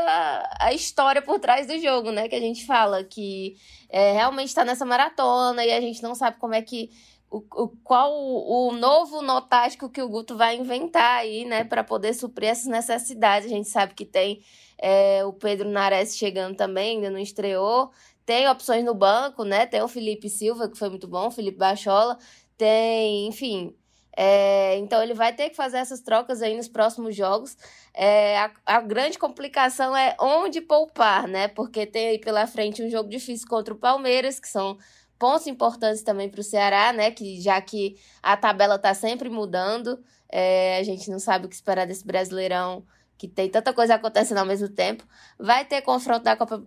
a 0.61 0.71
história 0.75 1.23
por 1.23 1.41
trás 1.41 1.67
do 1.67 1.79
jogo, 1.79 2.13
né? 2.13 2.29
Que 2.29 2.37
a 2.37 2.41
gente 2.41 2.67
fala 2.67 3.03
que 3.03 3.57
é, 3.89 4.13
realmente 4.13 4.49
está 4.49 4.67
nessa 4.67 4.85
maratona 4.85 5.65
e 5.65 5.73
a 5.73 5.81
gente 5.81 6.03
não 6.03 6.15
sabe 6.15 6.37
como 6.39 6.55
é 6.55 6.61
que. 6.61 6.91
O, 7.35 7.45
o, 7.63 7.69
qual 7.83 8.13
o, 8.13 8.69
o 8.69 8.73
novo 8.73 9.21
nó 9.21 9.41
tático 9.41 9.89
que 9.89 10.01
o 10.01 10.09
Guto 10.09 10.37
vai 10.37 10.57
inventar 10.57 11.19
aí, 11.19 11.45
né, 11.45 11.65
para 11.65 11.83
poder 11.83 12.15
suprir 12.15 12.51
essas 12.51 12.67
necessidades. 12.67 13.51
A 13.51 13.55
gente 13.55 13.69
sabe 13.69 13.93
que 13.95 14.05
tem 14.05 14.41
é, 14.79 15.25
o 15.25 15.33
Pedro 15.33 15.69
Nares 15.69 16.17
chegando 16.17 16.57
também, 16.57 16.97
ainda 16.97 17.11
não 17.11 17.19
estreou. 17.19 17.91
Tem 18.25 18.49
opções 18.49 18.85
no 18.85 18.95
banco, 18.95 19.45
né? 19.45 19.67
Tem 19.67 19.83
o 19.83 19.89
Felipe 19.89 20.29
Silva, 20.29 20.69
que 20.69 20.79
foi 20.79 20.89
muito 20.89 21.09
bom, 21.09 21.27
o 21.27 21.31
Felipe 21.31 21.59
Bachola. 21.59 22.17
Tem, 22.57 23.27
enfim, 23.27 23.75
é, 24.17 24.77
então 24.79 25.03
ele 25.03 25.13
vai 25.13 25.33
ter 25.33 25.51
que 25.51 25.57
fazer 25.57 25.79
essas 25.79 26.01
trocas 26.01 26.41
aí 26.41 26.57
nos 26.57 26.69
próximos 26.69 27.17
jogos. 27.17 27.57
É, 27.93 28.39
a, 28.39 28.53
a, 28.65 28.81
grande 28.81 29.19
complicação 29.19 29.97
é 29.97 30.17
onde 30.21 30.61
poupar, 30.61 31.27
né? 31.27 31.49
Porque 31.49 31.85
tem 31.85 32.09
aí 32.09 32.19
pela 32.19 32.47
frente 32.47 32.83
um 32.83 32.89
jogo 32.89 33.09
difícil 33.09 33.49
contra 33.49 33.75
o 33.75 33.79
Palmeiras, 33.79 34.39
que 34.39 34.49
são 34.49 34.79
pontos 35.19 35.47
importantes 35.47 36.03
também 36.03 36.29
para 36.29 36.41
o 36.41 36.45
Ceará, 36.45 36.93
né? 36.93 37.11
Que 37.11 37.41
já 37.41 37.61
que 37.61 37.97
a 38.23 38.37
tabela 38.37 38.77
está 38.77 38.95
sempre 38.95 39.29
mudando, 39.29 40.03
é, 40.31 40.79
a 40.79 40.83
gente 40.83 41.11
não 41.11 41.19
sabe 41.19 41.47
o 41.47 41.49
que 41.49 41.55
esperar 41.55 41.87
desse 41.87 42.07
Brasileirão, 42.07 42.85
que 43.17 43.29
tem 43.29 43.49
tanta 43.49 43.73
coisa 43.73 43.95
acontecendo 43.95 44.39
ao 44.39 44.47
mesmo 44.47 44.69
tempo. 44.69 45.07
Vai 45.39 45.65
ter 45.65 45.83
confronto 45.83 46.25
da 46.25 46.37
Copa, 46.37 46.63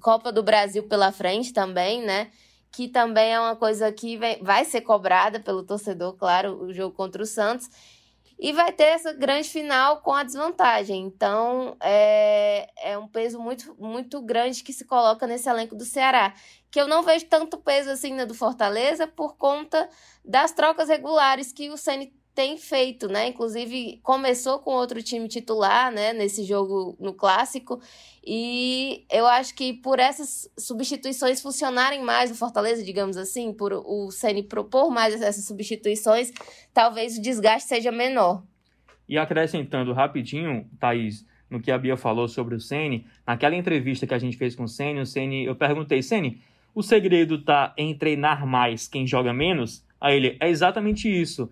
Copa 0.00 0.32
do 0.32 0.42
Brasil 0.42 0.86
pela 0.88 1.12
frente 1.12 1.52
também, 1.52 2.02
né? 2.02 2.30
que 2.72 2.88
também 2.88 3.32
é 3.32 3.40
uma 3.40 3.56
coisa 3.56 3.90
que 3.92 4.18
vai 4.40 4.64
ser 4.64 4.82
cobrada 4.82 5.40
pelo 5.40 5.64
torcedor, 5.64 6.14
claro, 6.14 6.62
o 6.62 6.72
jogo 6.72 6.94
contra 6.94 7.22
o 7.22 7.26
Santos. 7.26 7.68
E 8.38 8.52
vai 8.52 8.72
ter 8.72 8.84
essa 8.84 9.12
grande 9.12 9.50
final 9.50 10.00
com 10.00 10.14
a 10.14 10.22
desvantagem. 10.22 11.02
Então, 11.04 11.76
é, 11.78 12.70
é 12.90 12.96
um 12.96 13.06
peso 13.06 13.38
muito, 13.38 13.76
muito 13.78 14.22
grande 14.22 14.62
que 14.62 14.72
se 14.72 14.86
coloca 14.86 15.26
nesse 15.26 15.46
elenco 15.48 15.76
do 15.76 15.84
Ceará. 15.84 16.32
Que 16.70 16.80
eu 16.80 16.86
não 16.86 17.02
vejo 17.02 17.26
tanto 17.26 17.58
peso 17.58 17.90
assim 17.90 18.14
na 18.14 18.24
do 18.24 18.34
Fortaleza 18.34 19.06
por 19.06 19.36
conta 19.36 19.88
das 20.24 20.52
trocas 20.52 20.88
regulares 20.88 21.52
que 21.52 21.70
o 21.70 21.76
Ceni 21.76 22.12
tem 22.34 22.56
feito, 22.56 23.08
né? 23.08 23.28
Inclusive 23.28 23.98
começou 24.02 24.60
com 24.60 24.70
outro 24.70 25.02
time 25.02 25.26
titular, 25.28 25.92
né? 25.92 26.12
Nesse 26.12 26.44
jogo 26.44 26.96
no 27.00 27.12
clássico 27.12 27.80
e 28.24 29.04
eu 29.10 29.26
acho 29.26 29.54
que 29.54 29.72
por 29.72 29.98
essas 29.98 30.50
substituições 30.58 31.40
funcionarem 31.40 32.02
mais 32.02 32.30
no 32.30 32.36
Fortaleza, 32.36 32.84
digamos 32.84 33.16
assim, 33.16 33.52
por 33.52 33.72
o 33.72 34.10
Ceni 34.10 34.42
propor 34.42 34.90
mais 34.90 35.20
essas 35.20 35.44
substituições, 35.46 36.30
talvez 36.72 37.16
o 37.16 37.22
desgaste 37.22 37.68
seja 37.68 37.90
menor. 37.90 38.42
E 39.08 39.18
acrescentando 39.18 39.92
rapidinho, 39.92 40.68
Thaís, 40.78 41.26
no 41.48 41.60
que 41.60 41.72
a 41.72 41.78
Bia 41.78 41.96
falou 41.96 42.28
sobre 42.28 42.54
o 42.54 42.60
Ceni. 42.60 43.06
Naquela 43.26 43.56
entrevista 43.56 44.06
que 44.06 44.14
a 44.14 44.18
gente 44.18 44.36
fez 44.36 44.54
com 44.54 44.64
o 44.64 44.68
Ceni, 44.68 45.00
o 45.00 45.06
Ceni, 45.06 45.46
eu 45.46 45.56
perguntei, 45.56 46.02
Ceni, 46.02 46.40
o 46.74 46.82
segredo 46.82 47.36
está 47.36 47.72
em 47.76 47.94
treinar 47.94 48.46
mais 48.46 48.88
quem 48.88 49.06
joga 49.06 49.32
menos? 49.32 49.84
Aí 50.00 50.16
ele, 50.16 50.36
é 50.40 50.48
exatamente 50.48 51.08
isso. 51.08 51.50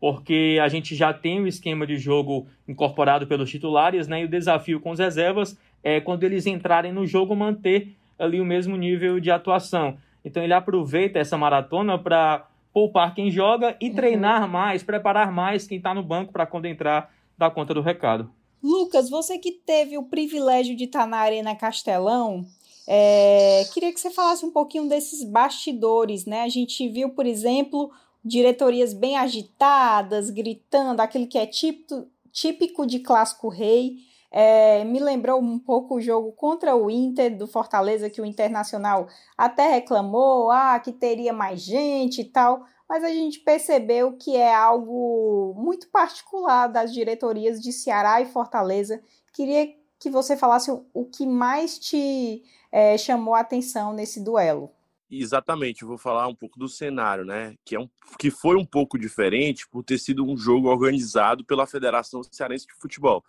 Porque 0.00 0.58
a 0.62 0.68
gente 0.68 0.94
já 0.94 1.12
tem 1.12 1.40
o 1.40 1.46
esquema 1.46 1.86
de 1.86 1.96
jogo 1.96 2.46
incorporado 2.68 3.26
pelos 3.26 3.50
titulares, 3.50 4.06
né? 4.06 4.22
E 4.22 4.24
o 4.24 4.28
desafio 4.28 4.80
com 4.80 4.92
as 4.92 5.00
reservas 5.00 5.58
é 5.82 6.00
quando 6.00 6.22
eles 6.22 6.46
entrarem 6.46 6.92
no 6.92 7.04
jogo 7.06 7.34
manter 7.34 7.96
ali 8.18 8.40
o 8.40 8.44
mesmo 8.44 8.76
nível 8.76 9.18
de 9.18 9.30
atuação. 9.30 9.96
Então 10.24 10.42
ele 10.42 10.52
aproveita 10.52 11.18
essa 11.18 11.36
maratona 11.36 11.98
para 11.98 12.46
poupar 12.72 13.14
quem 13.14 13.30
joga 13.30 13.76
e 13.80 13.88
uhum. 13.88 13.94
treinar 13.94 14.48
mais, 14.48 14.82
preparar 14.82 15.32
mais 15.32 15.66
quem 15.66 15.78
está 15.78 15.94
no 15.94 16.02
banco 16.02 16.32
para 16.32 16.46
quando 16.46 16.66
entrar 16.66 17.12
dar 17.36 17.50
conta 17.50 17.72
do 17.72 17.80
recado. 17.80 18.30
Lucas, 18.62 19.08
você 19.08 19.38
que 19.38 19.52
teve 19.52 19.96
o 19.96 20.04
privilégio 20.04 20.76
de 20.76 20.84
estar 20.84 21.02
tá 21.02 21.06
na 21.06 21.18
Arena 21.18 21.54
Castelão, 21.54 22.44
é, 22.90 23.66
queria 23.74 23.92
que 23.92 24.00
você 24.00 24.08
falasse 24.08 24.46
um 24.46 24.50
pouquinho 24.50 24.88
desses 24.88 25.22
bastidores, 25.22 26.24
né? 26.24 26.40
A 26.40 26.48
gente 26.48 26.88
viu, 26.88 27.10
por 27.10 27.26
exemplo, 27.26 27.90
diretorias 28.24 28.94
bem 28.94 29.14
agitadas, 29.14 30.30
gritando, 30.30 31.00
aquele 31.00 31.26
que 31.26 31.36
é 31.36 31.44
típico, 31.46 32.06
típico 32.32 32.86
de 32.86 33.00
clássico 33.00 33.50
rei. 33.50 33.96
É, 34.30 34.84
me 34.84 35.00
lembrou 35.00 35.38
um 35.38 35.58
pouco 35.58 35.96
o 35.96 36.00
jogo 36.00 36.32
contra 36.32 36.74
o 36.74 36.90
Inter 36.90 37.36
do 37.36 37.46
Fortaleza, 37.46 38.08
que 38.08 38.22
o 38.22 38.24
Internacional 38.24 39.06
até 39.36 39.68
reclamou, 39.68 40.50
ah, 40.50 40.80
que 40.80 40.90
teria 40.90 41.32
mais 41.34 41.60
gente 41.60 42.22
e 42.22 42.24
tal, 42.24 42.64
mas 42.88 43.04
a 43.04 43.10
gente 43.10 43.40
percebeu 43.40 44.16
que 44.16 44.34
é 44.34 44.54
algo 44.54 45.54
muito 45.58 45.88
particular 45.90 46.68
das 46.68 46.90
diretorias 46.90 47.60
de 47.60 47.70
Ceará 47.70 48.18
e 48.22 48.26
Fortaleza. 48.26 49.02
Queria 49.34 49.77
que 49.98 50.10
você 50.10 50.36
falasse 50.36 50.70
o 50.70 51.04
que 51.04 51.26
mais 51.26 51.78
te 51.78 52.42
é, 52.70 52.96
chamou 52.96 53.34
a 53.34 53.40
atenção 53.40 53.92
nesse 53.92 54.22
duelo. 54.22 54.70
Exatamente, 55.10 55.86
vou 55.86 55.96
falar 55.96 56.28
um 56.28 56.34
pouco 56.34 56.58
do 56.58 56.68
cenário, 56.68 57.24
né? 57.24 57.56
Que, 57.64 57.76
é 57.76 57.80
um, 57.80 57.88
que 58.18 58.30
foi 58.30 58.56
um 58.56 58.64
pouco 58.64 58.98
diferente 58.98 59.66
por 59.66 59.82
ter 59.82 59.98
sido 59.98 60.22
um 60.22 60.36
jogo 60.36 60.68
organizado 60.68 61.44
pela 61.44 61.66
Federação 61.66 62.22
Cearense 62.22 62.66
de 62.66 62.74
Futebol. 62.74 63.24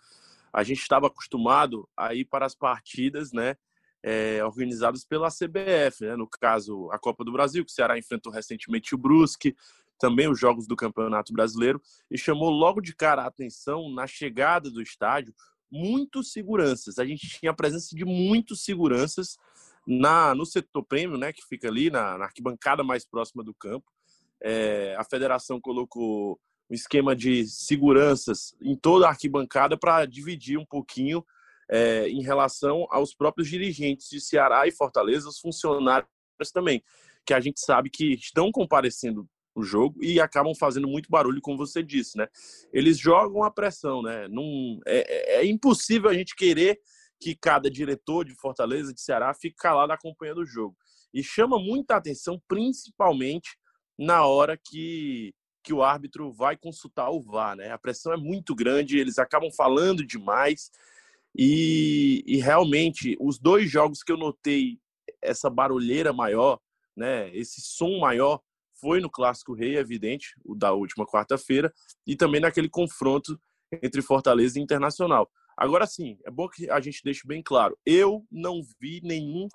A 0.52 0.62
gente 0.62 0.80
estava 0.80 1.06
acostumado 1.06 1.88
a 1.96 2.14
ir 2.14 2.26
para 2.26 2.44
as 2.44 2.54
partidas, 2.54 3.32
né? 3.32 3.56
É, 4.02 4.42
organizadas 4.44 5.04
pela 5.04 5.28
CBF, 5.28 6.06
né? 6.06 6.16
no 6.16 6.26
caso 6.26 6.90
a 6.90 6.98
Copa 6.98 7.22
do 7.22 7.32
Brasil, 7.32 7.62
que 7.64 7.70
o 7.70 7.74
Ceará 7.74 7.98
enfrentou 7.98 8.32
recentemente 8.32 8.94
o 8.94 8.98
Brusque, 8.98 9.54
também 9.98 10.26
os 10.26 10.40
jogos 10.40 10.66
do 10.66 10.74
Campeonato 10.74 11.34
Brasileiro, 11.34 11.82
e 12.10 12.16
chamou 12.16 12.48
logo 12.48 12.80
de 12.80 12.94
cara 12.94 13.22
a 13.22 13.26
atenção 13.26 13.90
na 13.90 14.06
chegada 14.06 14.70
do 14.70 14.80
estádio 14.80 15.34
muitos 15.70 16.32
seguranças. 16.32 16.98
A 16.98 17.04
gente 17.04 17.28
tinha 17.28 17.50
a 17.50 17.54
presença 17.54 17.94
de 17.94 18.04
muitos 18.04 18.64
seguranças 18.64 19.38
na 19.86 20.34
no 20.34 20.44
setor 20.44 20.84
prêmio, 20.84 21.16
né, 21.16 21.32
que 21.32 21.42
fica 21.46 21.68
ali 21.68 21.90
na, 21.90 22.18
na 22.18 22.24
arquibancada 22.26 22.82
mais 22.82 23.04
próxima 23.04 23.42
do 23.42 23.54
campo. 23.54 23.90
É, 24.42 24.94
a 24.98 25.04
federação 25.04 25.60
colocou 25.60 26.38
um 26.70 26.74
esquema 26.74 27.14
de 27.16 27.46
seguranças 27.46 28.54
em 28.60 28.76
toda 28.76 29.06
a 29.06 29.10
arquibancada 29.10 29.76
para 29.76 30.06
dividir 30.06 30.58
um 30.58 30.64
pouquinho 30.64 31.24
é, 31.68 32.08
em 32.08 32.22
relação 32.22 32.86
aos 32.90 33.14
próprios 33.14 33.48
dirigentes 33.48 34.08
de 34.08 34.20
Ceará 34.20 34.66
e 34.66 34.72
Fortaleza, 34.72 35.28
os 35.28 35.38
funcionários 35.38 36.08
também, 36.52 36.82
que 37.24 37.34
a 37.34 37.40
gente 37.40 37.60
sabe 37.60 37.90
que 37.90 38.14
estão 38.14 38.50
comparecendo 38.50 39.28
o 39.60 39.64
jogo 39.64 40.02
e 40.02 40.20
acabam 40.20 40.54
fazendo 40.54 40.88
muito 40.88 41.08
barulho, 41.08 41.40
como 41.40 41.56
você 41.56 41.82
disse, 41.82 42.16
né? 42.16 42.26
Eles 42.72 42.98
jogam 42.98 43.42
a 43.42 43.50
pressão, 43.50 44.02
né? 44.02 44.26
Não, 44.28 44.80
é, 44.86 45.36
é, 45.38 45.40
é 45.40 45.46
impossível 45.46 46.10
a 46.10 46.14
gente 46.14 46.34
querer 46.34 46.80
que 47.20 47.34
cada 47.34 47.70
diretor 47.70 48.24
de 48.24 48.34
Fortaleza, 48.34 48.94
de 48.94 49.00
Ceará, 49.00 49.32
fique 49.34 49.56
calado 49.56 49.92
acompanhando 49.92 50.38
o 50.38 50.46
jogo. 50.46 50.76
E 51.12 51.22
chama 51.22 51.58
muita 51.58 51.96
atenção, 51.96 52.40
principalmente 52.48 53.58
na 53.98 54.24
hora 54.24 54.56
que, 54.56 55.34
que 55.62 55.72
o 55.72 55.82
árbitro 55.82 56.32
vai 56.32 56.56
consultar 56.56 57.10
o 57.10 57.20
VAR, 57.20 57.56
né? 57.56 57.70
A 57.70 57.78
pressão 57.78 58.12
é 58.12 58.16
muito 58.16 58.54
grande, 58.54 58.98
eles 58.98 59.18
acabam 59.18 59.50
falando 59.52 60.04
demais. 60.04 60.70
E, 61.36 62.24
e 62.26 62.38
realmente, 62.38 63.16
os 63.20 63.38
dois 63.38 63.70
jogos 63.70 64.02
que 64.02 64.10
eu 64.10 64.16
notei 64.16 64.78
essa 65.22 65.50
barulheira 65.50 66.12
maior, 66.12 66.58
né? 66.96 67.34
Esse 67.36 67.60
som 67.60 67.98
maior, 67.98 68.40
foi 68.80 69.00
no 69.00 69.10
Clássico 69.10 69.54
Rei, 69.54 69.76
é 69.76 69.80
evidente, 69.80 70.34
o 70.44 70.54
da 70.54 70.72
última 70.72 71.06
quarta-feira, 71.06 71.72
e 72.06 72.16
também 72.16 72.40
naquele 72.40 72.68
confronto 72.68 73.40
entre 73.82 74.02
Fortaleza 74.02 74.58
e 74.58 74.62
Internacional. 74.62 75.30
Agora 75.56 75.86
sim, 75.86 76.18
é 76.24 76.30
bom 76.30 76.48
que 76.48 76.70
a 76.70 76.80
gente 76.80 77.02
deixe 77.04 77.26
bem 77.26 77.42
claro: 77.42 77.78
eu 77.84 78.26
não 78.30 78.62
vi 78.80 79.00
nenhum 79.02 79.48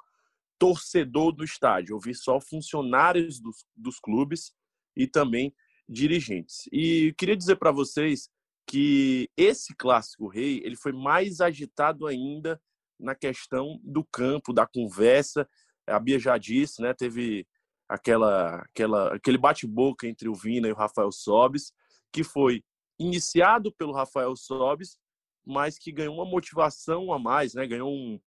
torcedor 0.57 1.31
do 1.31 1.43
estádio, 1.43 1.95
eu 1.95 1.99
vi 1.99 2.13
só 2.13 2.39
funcionários 2.39 3.39
dos, 3.39 3.65
dos 3.75 3.99
clubes 3.99 4.53
e 4.95 5.07
também 5.07 5.53
dirigentes. 5.87 6.67
E 6.71 7.13
queria 7.17 7.35
dizer 7.35 7.57
para 7.57 7.71
vocês 7.71 8.29
que 8.67 9.29
esse 9.37 9.75
clássico 9.75 10.27
rei 10.27 10.61
ele 10.63 10.75
foi 10.75 10.91
mais 10.91 11.41
agitado 11.41 12.07
ainda 12.07 12.59
na 12.99 13.13
questão 13.13 13.79
do 13.83 14.03
campo, 14.03 14.53
da 14.53 14.65
conversa. 14.65 15.47
A 15.87 15.99
Bia 15.99 16.17
já 16.17 16.37
disse, 16.37 16.81
né? 16.81 16.93
Teve 16.93 17.45
aquela, 17.87 18.57
aquela, 18.57 19.15
aquele 19.15 19.37
bate-boca 19.37 20.07
entre 20.07 20.27
o 20.27 20.35
Vina 20.35 20.67
e 20.67 20.71
o 20.71 20.75
Rafael 20.75 21.11
Sobis, 21.11 21.73
que 22.11 22.23
foi 22.23 22.63
iniciado 22.99 23.71
pelo 23.71 23.93
Rafael 23.93 24.35
Sobis, 24.35 24.97
mas 25.45 25.77
que 25.77 25.91
ganhou 25.91 26.15
uma 26.15 26.25
motivação 26.25 27.13
a 27.13 27.19
mais, 27.19 27.53
né? 27.53 27.67
ganhou 27.67 27.91
um, 27.91 28.19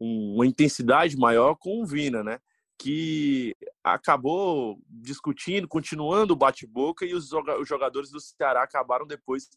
um, 0.00 0.34
uma 0.34 0.46
intensidade 0.46 1.16
maior 1.16 1.54
com 1.54 1.82
o 1.82 1.86
Vina, 1.86 2.24
né? 2.24 2.40
que 2.78 3.54
acabou 3.82 4.78
discutindo, 4.88 5.68
continuando 5.68 6.32
o 6.32 6.36
bate-boca, 6.36 7.06
e 7.06 7.14
os 7.14 7.30
jogadores 7.66 8.10
do 8.10 8.20
Ceará 8.20 8.62
acabaram 8.62 9.06
depois 9.06 9.48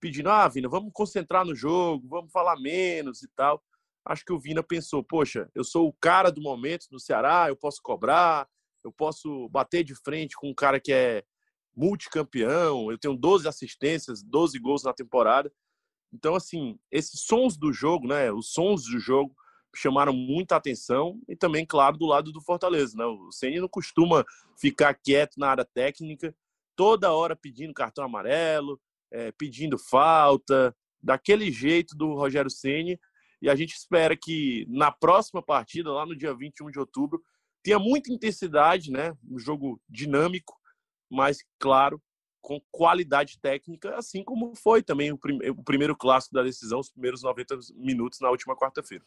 pedindo: 0.00 0.28
ah, 0.28 0.48
Vina, 0.48 0.68
vamos 0.68 0.92
concentrar 0.92 1.44
no 1.44 1.54
jogo, 1.54 2.08
vamos 2.08 2.32
falar 2.32 2.56
menos 2.56 3.22
e 3.22 3.28
tal. 3.28 3.62
Acho 4.04 4.24
que 4.24 4.32
o 4.32 4.38
Vina 4.38 4.62
pensou: 4.62 5.04
poxa, 5.04 5.48
eu 5.54 5.62
sou 5.62 5.88
o 5.88 5.92
cara 5.92 6.30
do 6.30 6.40
momento 6.40 6.86
no 6.90 6.98
Ceará, 6.98 7.46
eu 7.48 7.56
posso 7.56 7.80
cobrar, 7.82 8.48
eu 8.84 8.92
posso 8.92 9.48
bater 9.48 9.84
de 9.84 9.94
frente 9.94 10.36
com 10.36 10.50
um 10.50 10.54
cara 10.54 10.80
que 10.80 10.92
é 10.92 11.24
multicampeão, 11.76 12.90
eu 12.90 12.98
tenho 12.98 13.16
12 13.16 13.46
assistências, 13.46 14.22
12 14.22 14.58
gols 14.58 14.82
na 14.82 14.92
temporada. 14.92 15.52
Então, 16.12 16.34
assim, 16.34 16.78
esses 16.90 17.20
sons 17.20 17.56
do 17.56 17.72
jogo, 17.72 18.08
né, 18.08 18.32
os 18.32 18.52
sons 18.52 18.84
do 18.84 18.98
jogo 18.98 19.34
chamaram 19.76 20.12
muita 20.12 20.56
atenção 20.56 21.20
e 21.28 21.36
também, 21.36 21.64
claro, 21.64 21.96
do 21.96 22.06
lado 22.06 22.32
do 22.32 22.40
Fortaleza, 22.40 22.96
né? 22.96 23.04
O 23.04 23.30
Ceni 23.30 23.60
não 23.60 23.68
costuma 23.68 24.24
ficar 24.56 24.94
quieto 24.94 25.36
na 25.36 25.50
área 25.50 25.64
técnica, 25.64 26.34
toda 26.74 27.12
hora 27.12 27.36
pedindo 27.36 27.74
cartão 27.74 28.04
amarelo, 28.04 28.80
é, 29.10 29.30
pedindo 29.32 29.78
falta, 29.78 30.74
daquele 31.02 31.50
jeito 31.50 31.96
do 31.96 32.14
Rogério 32.14 32.50
Ceni. 32.50 32.98
E 33.40 33.48
a 33.48 33.54
gente 33.54 33.74
espera 33.74 34.16
que 34.16 34.66
na 34.68 34.90
próxima 34.90 35.42
partida, 35.42 35.92
lá 35.92 36.04
no 36.04 36.16
dia 36.16 36.34
21 36.34 36.70
de 36.70 36.78
outubro, 36.80 37.22
tinha 37.62 37.78
muita 37.78 38.12
intensidade, 38.12 38.90
né? 38.90 39.14
Um 39.30 39.38
jogo 39.38 39.80
dinâmico, 39.88 40.58
mas 41.10 41.38
claro, 41.58 42.00
com 42.40 42.60
qualidade 42.70 43.38
técnica, 43.40 43.94
assim 43.96 44.22
como 44.22 44.54
foi 44.54 44.82
também 44.82 45.12
o, 45.12 45.18
prim 45.18 45.38
o 45.50 45.62
primeiro 45.62 45.96
clássico 45.96 46.34
da 46.34 46.42
decisão, 46.42 46.80
os 46.80 46.90
primeiros 46.90 47.22
90 47.22 47.58
minutos 47.74 48.20
na 48.20 48.30
última 48.30 48.56
quarta-feira. 48.56 49.04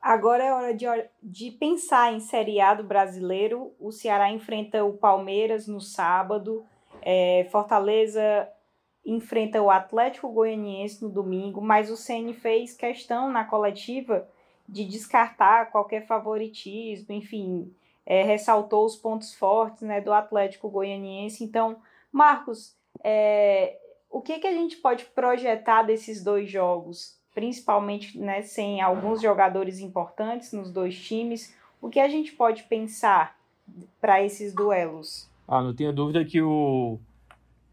Agora 0.00 0.42
é 0.42 0.52
hora 0.52 0.74
de, 0.74 0.86
de 1.22 1.50
pensar 1.50 2.12
em 2.12 2.20
Série 2.20 2.60
A 2.60 2.72
do 2.74 2.82
brasileiro. 2.82 3.74
O 3.78 3.92
Ceará 3.92 4.30
enfrenta 4.30 4.82
o 4.82 4.94
Palmeiras 4.94 5.66
no 5.66 5.80
sábado, 5.80 6.64
é, 7.02 7.46
Fortaleza 7.52 8.48
enfrenta 9.04 9.60
o 9.62 9.70
Atlético 9.70 10.30
Goianiense 10.30 11.02
no 11.02 11.10
domingo, 11.10 11.60
mas 11.60 11.90
o 11.90 11.96
CN 11.96 12.32
fez 12.34 12.74
questão 12.74 13.30
na 13.30 13.44
coletiva 13.44 14.28
de 14.68 14.84
descartar 14.84 15.70
qualquer 15.70 16.06
favoritismo, 16.06 17.14
enfim, 17.14 17.74
é, 18.10 18.24
ressaltou 18.24 18.84
os 18.84 18.96
pontos 18.96 19.32
fortes 19.32 19.82
né, 19.82 20.00
do 20.00 20.12
Atlético 20.12 20.68
Goianiense. 20.68 21.44
Então, 21.44 21.76
Marcos, 22.10 22.74
é, 23.04 23.76
o 24.10 24.20
que, 24.20 24.40
que 24.40 24.48
a 24.48 24.52
gente 24.52 24.78
pode 24.78 25.04
projetar 25.04 25.84
desses 25.84 26.24
dois 26.24 26.50
jogos, 26.50 27.16
principalmente 27.32 28.18
né, 28.18 28.42
sem 28.42 28.80
alguns 28.80 29.22
jogadores 29.22 29.78
importantes 29.78 30.52
nos 30.52 30.72
dois 30.72 31.00
times? 31.00 31.54
O 31.80 31.88
que 31.88 32.00
a 32.00 32.08
gente 32.08 32.32
pode 32.32 32.64
pensar 32.64 33.38
para 34.00 34.20
esses 34.20 34.52
duelos? 34.52 35.30
Ah, 35.46 35.62
não 35.62 35.72
tenho 35.72 35.92
dúvida 35.92 36.24
que 36.24 36.42
o 36.42 36.98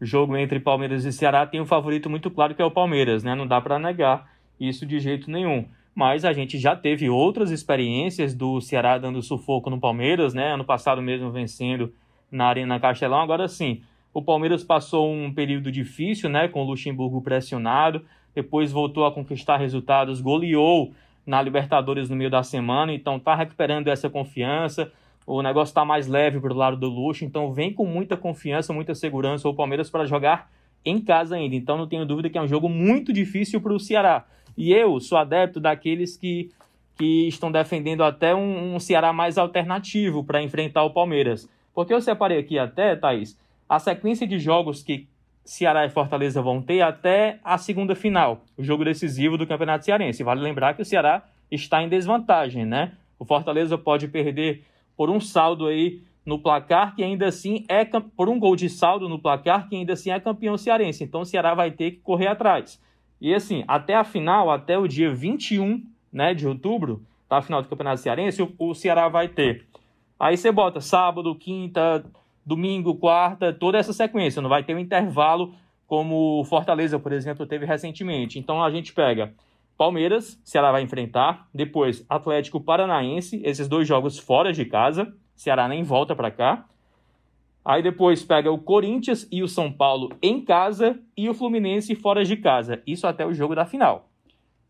jogo 0.00 0.36
entre 0.36 0.60
Palmeiras 0.60 1.04
e 1.04 1.12
Ceará 1.12 1.48
tem 1.48 1.60
um 1.60 1.66
favorito 1.66 2.08
muito 2.08 2.30
claro 2.30 2.54
que 2.54 2.62
é 2.62 2.64
o 2.64 2.70
Palmeiras, 2.70 3.24
né? 3.24 3.34
Não 3.34 3.44
dá 3.44 3.60
para 3.60 3.76
negar 3.76 4.32
isso 4.60 4.86
de 4.86 5.00
jeito 5.00 5.28
nenhum 5.28 5.66
mas 5.98 6.24
a 6.24 6.32
gente 6.32 6.58
já 6.58 6.76
teve 6.76 7.10
outras 7.10 7.50
experiências 7.50 8.32
do 8.32 8.60
Ceará 8.60 8.98
dando 8.98 9.20
sufoco 9.20 9.68
no 9.68 9.80
Palmeiras, 9.80 10.32
né? 10.32 10.52
Ano 10.52 10.62
passado 10.64 11.02
mesmo 11.02 11.28
vencendo 11.32 11.92
na 12.30 12.46
Arena 12.46 12.78
Castelão. 12.78 13.20
Agora 13.20 13.48
sim, 13.48 13.82
O 14.12 14.22
Palmeiras 14.22 14.64
passou 14.64 15.12
um 15.12 15.32
período 15.32 15.70
difícil, 15.70 16.28
né, 16.28 16.48
com 16.48 16.62
o 16.62 16.64
Luxemburgo 16.64 17.20
pressionado, 17.20 18.04
depois 18.34 18.72
voltou 18.72 19.06
a 19.06 19.12
conquistar 19.12 19.58
resultados, 19.58 20.20
goleou 20.20 20.92
na 21.26 21.42
Libertadores 21.42 22.08
no 22.08 22.16
meio 22.16 22.30
da 22.30 22.42
semana, 22.42 22.92
então 22.92 23.16
está 23.16 23.34
recuperando 23.34 23.88
essa 23.88 24.08
confiança. 24.08 24.90
O 25.26 25.42
negócio 25.42 25.70
está 25.70 25.84
mais 25.84 26.06
leve 26.08 26.40
para 26.40 26.52
o 26.52 26.56
lado 26.56 26.76
do 26.76 26.88
Luxo, 26.88 27.24
então 27.24 27.52
vem 27.52 27.72
com 27.72 27.84
muita 27.84 28.16
confiança, 28.16 28.72
muita 28.72 28.94
segurança 28.94 29.48
o 29.48 29.54
Palmeiras 29.54 29.90
para 29.90 30.06
jogar 30.06 30.50
em 30.84 30.98
casa 31.00 31.36
ainda. 31.36 31.54
Então 31.54 31.76
não 31.76 31.86
tenho 31.86 32.06
dúvida 32.06 32.30
que 32.30 32.38
é 32.38 32.42
um 32.42 32.48
jogo 32.48 32.68
muito 32.68 33.12
difícil 33.12 33.60
para 33.60 33.74
o 33.74 33.78
Ceará. 33.78 34.24
E 34.58 34.72
eu 34.72 34.98
sou 34.98 35.16
adepto 35.16 35.60
daqueles 35.60 36.16
que, 36.16 36.50
que 36.96 37.28
estão 37.28 37.52
defendendo 37.52 38.02
até 38.02 38.34
um, 38.34 38.74
um 38.74 38.80
Ceará 38.80 39.12
mais 39.12 39.38
alternativo 39.38 40.24
para 40.24 40.42
enfrentar 40.42 40.82
o 40.82 40.90
Palmeiras. 40.90 41.48
Porque 41.72 41.94
eu 41.94 42.00
separei 42.00 42.38
aqui 42.38 42.58
até, 42.58 42.96
Thaís, 42.96 43.38
a 43.68 43.78
sequência 43.78 44.26
de 44.26 44.36
jogos 44.40 44.82
que 44.82 45.06
Ceará 45.44 45.86
e 45.86 45.90
Fortaleza 45.90 46.42
vão 46.42 46.60
ter 46.60 46.80
até 46.80 47.38
a 47.44 47.56
segunda 47.56 47.94
final, 47.94 48.42
o 48.56 48.64
jogo 48.64 48.84
decisivo 48.84 49.38
do 49.38 49.46
Campeonato 49.46 49.84
Cearense. 49.84 50.24
Vale 50.24 50.40
lembrar 50.40 50.74
que 50.74 50.82
o 50.82 50.84
Ceará 50.84 51.22
está 51.52 51.80
em 51.80 51.88
desvantagem, 51.88 52.66
né? 52.66 52.94
O 53.16 53.24
Fortaleza 53.24 53.78
pode 53.78 54.08
perder 54.08 54.64
por 54.96 55.08
um 55.08 55.20
saldo 55.20 55.68
aí 55.68 56.02
no 56.26 56.36
placar 56.40 56.96
que 56.96 57.04
ainda 57.04 57.28
assim 57.28 57.64
é 57.68 57.84
por 57.84 58.28
um 58.28 58.40
gol 58.40 58.56
de 58.56 58.68
saldo 58.68 59.08
no 59.08 59.20
placar 59.20 59.68
que 59.68 59.76
ainda 59.76 59.92
assim 59.92 60.10
é 60.10 60.18
campeão 60.18 60.58
cearense. 60.58 61.04
Então 61.04 61.20
o 61.20 61.24
Ceará 61.24 61.54
vai 61.54 61.70
ter 61.70 61.92
que 61.92 61.98
correr 61.98 62.26
atrás. 62.26 62.80
E 63.20 63.34
assim, 63.34 63.64
até 63.66 63.94
a 63.94 64.04
final, 64.04 64.50
até 64.50 64.78
o 64.78 64.86
dia 64.86 65.12
21, 65.12 65.84
né, 66.12 66.34
de 66.34 66.46
outubro, 66.46 67.02
tá 67.28 67.38
a 67.38 67.42
final 67.42 67.62
do 67.62 67.68
Campeonato 67.68 68.00
Cearense, 68.00 68.42
o, 68.42 68.54
o 68.58 68.74
Ceará 68.74 69.08
vai 69.08 69.28
ter. 69.28 69.66
Aí 70.18 70.36
você 70.36 70.50
bota 70.50 70.80
sábado, 70.80 71.34
quinta, 71.34 72.04
domingo, 72.44 72.94
quarta, 72.94 73.52
toda 73.52 73.78
essa 73.78 73.92
sequência. 73.92 74.42
Não 74.42 74.48
vai 74.48 74.62
ter 74.62 74.74
um 74.74 74.78
intervalo 74.78 75.54
como 75.86 76.44
Fortaleza, 76.44 76.98
por 76.98 77.12
exemplo, 77.12 77.46
teve 77.46 77.64
recentemente. 77.64 78.38
Então 78.38 78.62
a 78.62 78.70
gente 78.70 78.92
pega 78.92 79.32
Palmeiras, 79.76 80.40
Ceará 80.44 80.72
vai 80.72 80.82
enfrentar, 80.82 81.48
depois 81.54 82.04
Atlético 82.08 82.60
Paranaense, 82.60 83.40
esses 83.44 83.68
dois 83.68 83.86
jogos 83.86 84.18
fora 84.18 84.52
de 84.52 84.64
casa, 84.64 85.14
Ceará 85.36 85.68
nem 85.68 85.84
volta 85.84 86.16
para 86.16 86.30
cá. 86.30 86.66
Aí 87.64 87.82
depois 87.82 88.24
pega 88.24 88.50
o 88.50 88.58
Corinthians 88.58 89.28
e 89.30 89.42
o 89.42 89.48
São 89.48 89.70
Paulo 89.70 90.10
em 90.22 90.42
casa 90.42 90.98
e 91.16 91.28
o 91.28 91.34
Fluminense 91.34 91.94
fora 91.94 92.24
de 92.24 92.36
casa. 92.36 92.82
Isso 92.86 93.06
até 93.06 93.26
o 93.26 93.34
jogo 93.34 93.54
da 93.54 93.66
final. 93.66 94.08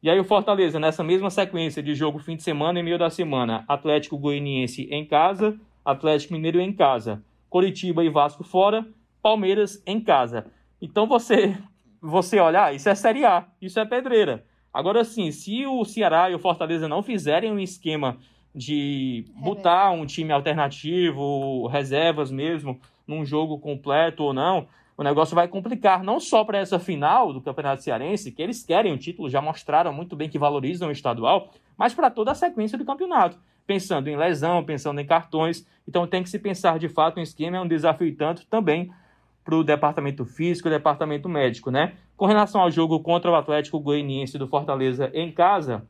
E 0.03 0.09
aí 0.09 0.19
o 0.19 0.25
Fortaleza, 0.25 0.79
nessa 0.79 1.03
mesma 1.03 1.29
sequência 1.29 1.83
de 1.83 1.95
jogo 1.95 2.19
fim 2.19 2.37
de 2.37 2.43
semana 2.43 2.79
e 2.79 2.83
meio 2.83 2.99
da 2.99 3.11
semana, 3.11 3.65
Atlético 3.67 4.17
Goianiense 4.17 4.89
em 4.91 5.05
casa, 5.05 5.59
Atlético 5.85 6.35
Mineiro 6.35 6.61
em 6.61 6.73
casa, 6.73 7.23
Coritiba 7.51 8.05
e 8.05 8.09
Vasco 8.09 8.45
fora, 8.45 8.87
Palmeiras 9.21 9.83
em 9.87 10.01
casa. 10.01 10.47
Então 10.81 11.07
você 11.07 11.57
você 12.01 12.39
olhar, 12.39 12.67
ah, 12.67 12.73
isso 12.73 12.89
é 12.89 12.95
Série 12.95 13.25
A, 13.25 13.47
isso 13.61 13.81
é 13.81 13.85
pedreira. 13.85 14.45
Agora 14.73 15.03
sim, 15.03 15.33
se 15.33 15.67
o 15.67 15.85
Ceará 15.85 16.31
e 16.31 16.35
o 16.35 16.39
Fortaleza 16.39 16.87
não 16.87 17.03
fizerem 17.03 17.51
um 17.51 17.59
esquema 17.59 18.19
de 18.55 19.25
botar 19.37 19.91
um 19.91 20.07
time 20.07 20.33
alternativo, 20.33 21.67
reservas 21.67 22.31
mesmo, 22.31 22.81
num 23.07 23.25
jogo 23.25 23.59
completo 23.59 24.25
ou 24.25 24.33
não, 24.33 24.67
o 24.97 25.03
negócio 25.03 25.35
vai 25.35 25.47
complicar, 25.47 26.03
não 26.03 26.19
só 26.19 26.45
para 26.45 26.59
essa 26.59 26.79
final 26.79 27.33
do 27.33 27.41
Campeonato 27.41 27.83
Cearense, 27.83 28.33
que 28.33 28.43
eles 28.43 28.65
querem 28.65 28.93
o 28.93 28.99
título, 28.99 29.31
já 29.31 29.41
mostraram 29.41 29.93
muito 29.93 30.17
bem 30.17 30.29
que 30.29 30.39
valorizam 30.39 30.89
o 30.89 30.93
estadual, 30.93 31.53
mas 31.77 31.95
para 31.95 32.11
toda 32.11 32.33
a 32.33 32.35
sequência 32.35 32.77
do 32.77 32.85
campeonato 32.85 33.39
pensando 33.69 34.09
em 34.09 34.17
lesão, 34.17 34.65
pensando 34.65 34.99
em 34.99 35.07
cartões. 35.07 35.65
Então 35.87 36.07
tem 36.07 36.23
que 36.23 36.31
se 36.31 36.39
pensar 36.39 36.79
de 36.79 36.89
fato 36.89 37.21
um 37.21 37.23
esquema, 37.23 37.59
é 37.59 37.61
um 37.61 37.69
desafio 37.69 38.17
tanto 38.17 38.47
também 38.47 38.91
para 39.45 39.55
o 39.55 39.63
departamento 39.63 40.25
físico 40.25 40.69
e 40.69 40.71
departamento 40.71 41.29
médico, 41.29 41.71
né? 41.71 41.93
Com 42.17 42.25
relação 42.25 42.63
ao 42.63 42.71
jogo 42.71 42.99
contra 43.01 43.31
o 43.31 43.35
Atlético 43.35 43.79
Goianiense 43.79 44.39
do 44.39 44.49
Fortaleza 44.49 45.11
em 45.13 45.31
casa, 45.31 45.87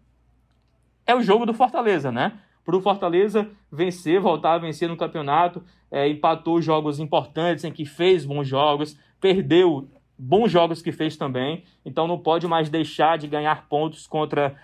é 1.07 1.15
o 1.15 1.23
jogo 1.23 1.47
do 1.47 1.55
Fortaleza, 1.55 2.11
né? 2.11 2.41
Para 2.69 2.77
o 2.77 2.83
Fortaleza 2.83 3.51
vencer, 3.73 4.21
voltar 4.21 4.53
a 4.53 4.59
vencer 4.59 4.91
no 4.91 4.97
campeonato, 4.99 5.65
é, 5.91 6.07
empatou 6.07 6.61
jogos 6.61 7.01
importantes 7.01 7.65
em 7.65 7.73
que 7.73 7.87
fez 7.87 8.27
bons 8.27 8.47
jogos, 8.47 8.95
perdeu 9.19 9.89
bons 10.19 10.51
jogos 10.51 10.83
que 10.83 10.93
fez 10.93 11.17
também, 11.17 11.65
então 11.83 12.07
não 12.07 12.19
pode 12.19 12.47
mais 12.47 12.69
deixar 12.69 13.17
de 13.17 13.27
ganhar 13.27 13.67
pontos 13.71 14.07
contra 14.07 14.55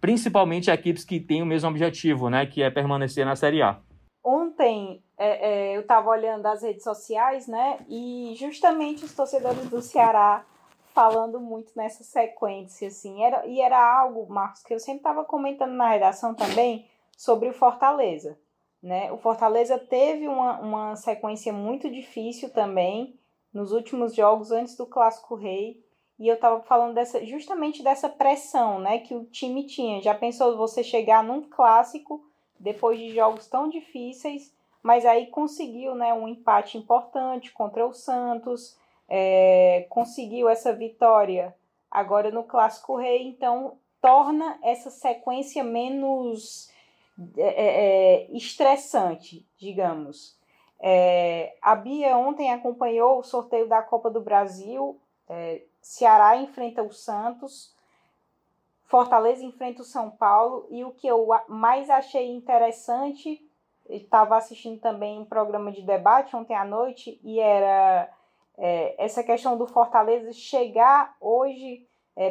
principalmente 0.00 0.70
equipes 0.70 1.04
que 1.04 1.20
têm 1.20 1.42
o 1.42 1.46
mesmo 1.46 1.68
objetivo, 1.68 2.30
né, 2.30 2.46
que 2.46 2.62
é 2.62 2.70
permanecer 2.70 3.26
na 3.26 3.36
Série 3.36 3.60
A. 3.60 3.78
Ontem 4.24 5.02
é, 5.18 5.50
é, 5.50 5.76
eu 5.76 5.82
estava 5.82 6.08
olhando 6.08 6.46
as 6.46 6.62
redes 6.62 6.82
sociais, 6.82 7.46
né, 7.46 7.80
e 7.90 8.32
justamente 8.38 9.04
os 9.04 9.14
torcedores 9.14 9.68
do 9.68 9.82
Ceará 9.82 10.46
falando 10.94 11.38
muito 11.38 11.72
nessa 11.76 12.02
sequência, 12.04 12.88
assim, 12.88 13.22
era, 13.22 13.46
e 13.46 13.60
era 13.60 14.00
algo, 14.00 14.26
Marcos, 14.32 14.62
que 14.62 14.72
eu 14.72 14.78
sempre 14.78 15.00
estava 15.00 15.24
comentando 15.24 15.72
na 15.72 15.90
redação 15.90 16.34
também 16.34 16.88
sobre 17.20 17.50
o 17.50 17.52
Fortaleza, 17.52 18.38
né, 18.82 19.12
o 19.12 19.18
Fortaleza 19.18 19.78
teve 19.78 20.26
uma, 20.26 20.58
uma 20.58 20.96
sequência 20.96 21.52
muito 21.52 21.90
difícil 21.90 22.48
também 22.48 23.14
nos 23.52 23.72
últimos 23.72 24.14
jogos 24.14 24.50
antes 24.50 24.74
do 24.74 24.86
Clássico 24.86 25.34
Rei, 25.34 25.84
e 26.18 26.26
eu 26.26 26.36
estava 26.36 26.62
falando 26.62 26.94
dessa, 26.94 27.22
justamente 27.26 27.82
dessa 27.82 28.08
pressão 28.08 28.78
né, 28.78 29.00
que 29.00 29.14
o 29.14 29.26
time 29.26 29.66
tinha. 29.66 30.00
Já 30.00 30.14
pensou 30.14 30.56
você 30.56 30.82
chegar 30.82 31.22
num 31.22 31.42
clássico 31.42 32.24
depois 32.58 32.98
de 32.98 33.14
jogos 33.14 33.46
tão 33.48 33.68
difíceis, 33.68 34.54
mas 34.82 35.04
aí 35.04 35.26
conseguiu 35.26 35.94
né, 35.94 36.14
um 36.14 36.26
empate 36.26 36.78
importante 36.78 37.52
contra 37.52 37.86
o 37.86 37.92
Santos, 37.92 38.78
é, 39.06 39.86
conseguiu 39.90 40.48
essa 40.48 40.72
vitória 40.72 41.54
agora 41.90 42.30
no 42.30 42.44
Clássico 42.44 42.96
Rei, 42.96 43.28
então 43.28 43.76
torna 44.00 44.58
essa 44.62 44.88
sequência 44.88 45.62
menos 45.62 46.69
é, 47.36 47.42
é, 47.42 48.24
é 48.24 48.36
estressante, 48.36 49.46
digamos. 49.56 50.38
É, 50.82 51.54
a 51.60 51.74
Bia 51.74 52.16
ontem 52.16 52.50
acompanhou 52.50 53.18
o 53.18 53.22
sorteio 53.22 53.68
da 53.68 53.82
Copa 53.82 54.10
do 54.10 54.20
Brasil. 54.20 54.98
É, 55.28 55.62
Ceará 55.82 56.36
enfrenta 56.36 56.82
o 56.82 56.92
Santos, 56.92 57.74
Fortaleza 58.84 59.44
enfrenta 59.44 59.82
o 59.82 59.84
São 59.84 60.10
Paulo 60.10 60.66
e 60.70 60.82
o 60.84 60.90
que 60.90 61.06
eu 61.06 61.28
mais 61.48 61.88
achei 61.88 62.30
interessante, 62.30 63.40
estava 63.88 64.36
assistindo 64.36 64.80
também 64.80 65.18
um 65.18 65.24
programa 65.24 65.70
de 65.70 65.82
debate 65.82 66.34
ontem 66.34 66.54
à 66.54 66.64
noite 66.64 67.20
e 67.22 67.38
era 67.38 68.10
é, 68.58 69.02
essa 69.02 69.22
questão 69.22 69.56
do 69.56 69.66
Fortaleza 69.66 70.32
chegar 70.32 71.16
hoje 71.20 71.86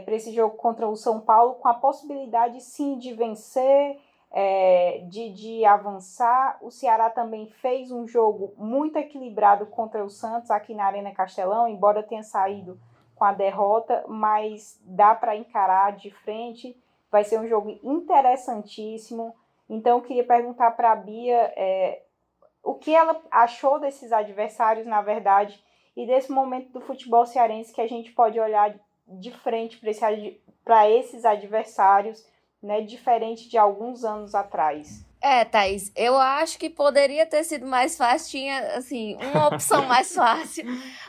para 0.05 0.13
esse 0.13 0.31
jogo 0.31 0.55
contra 0.55 0.87
o 0.87 0.95
São 0.95 1.19
Paulo 1.19 1.55
com 1.55 1.67
a 1.67 1.73
possibilidade 1.73 2.61
sim 2.61 2.99
de 2.99 3.11
vencer, 3.13 3.99
é, 4.31 5.03
de, 5.09 5.29
de 5.31 5.65
avançar. 5.65 6.57
O 6.61 6.69
Ceará 6.69 7.09
também 7.09 7.47
fez 7.47 7.91
um 7.91 8.07
jogo 8.07 8.53
muito 8.57 8.97
equilibrado 8.97 9.65
contra 9.65 10.03
o 10.03 10.09
Santos 10.09 10.51
aqui 10.51 10.73
na 10.73 10.85
Arena 10.85 11.11
Castelão, 11.11 11.67
embora 11.67 12.03
tenha 12.03 12.23
saído 12.23 12.79
com 13.15 13.25
a 13.25 13.33
derrota, 13.33 14.05
mas 14.07 14.79
dá 14.83 15.13
para 15.13 15.35
encarar 15.35 15.95
de 15.95 16.09
frente. 16.09 16.77
Vai 17.11 17.23
ser 17.23 17.39
um 17.39 17.47
jogo 17.47 17.77
interessantíssimo. 17.83 19.35
Então, 19.69 19.97
eu 19.97 20.03
queria 20.03 20.23
perguntar 20.23 20.71
para 20.71 20.91
a 20.91 20.95
Bia 20.95 21.53
é, 21.55 22.01
o 22.63 22.75
que 22.75 22.95
ela 22.95 23.19
achou 23.29 23.79
desses 23.79 24.11
adversários, 24.11 24.85
na 24.85 25.01
verdade, 25.01 25.63
e 25.95 26.05
desse 26.05 26.31
momento 26.31 26.71
do 26.71 26.79
futebol 26.79 27.25
cearense 27.25 27.73
que 27.73 27.81
a 27.81 27.87
gente 27.87 28.11
pode 28.11 28.39
olhar 28.39 28.73
de 29.07 29.31
frente 29.31 29.79
para 30.63 30.89
esse, 30.89 31.15
esses 31.15 31.25
adversários, 31.25 32.25
né, 32.61 32.81
diferente 32.81 33.49
de 33.49 33.57
alguns 33.57 34.03
anos 34.03 34.35
atrás. 34.35 35.05
É, 35.21 35.43
Thaís, 35.43 35.91
eu 35.97 36.17
acho 36.17 36.57
que 36.57 36.69
poderia 36.69 37.25
ter 37.25 37.43
sido 37.43 37.65
mais 37.65 37.97
fácil, 37.97 38.31
tinha, 38.31 38.59
assim, 38.77 39.17
uma 39.17 39.47
opção 39.47 39.83
mais 39.87 40.13
fácil, 40.13 40.63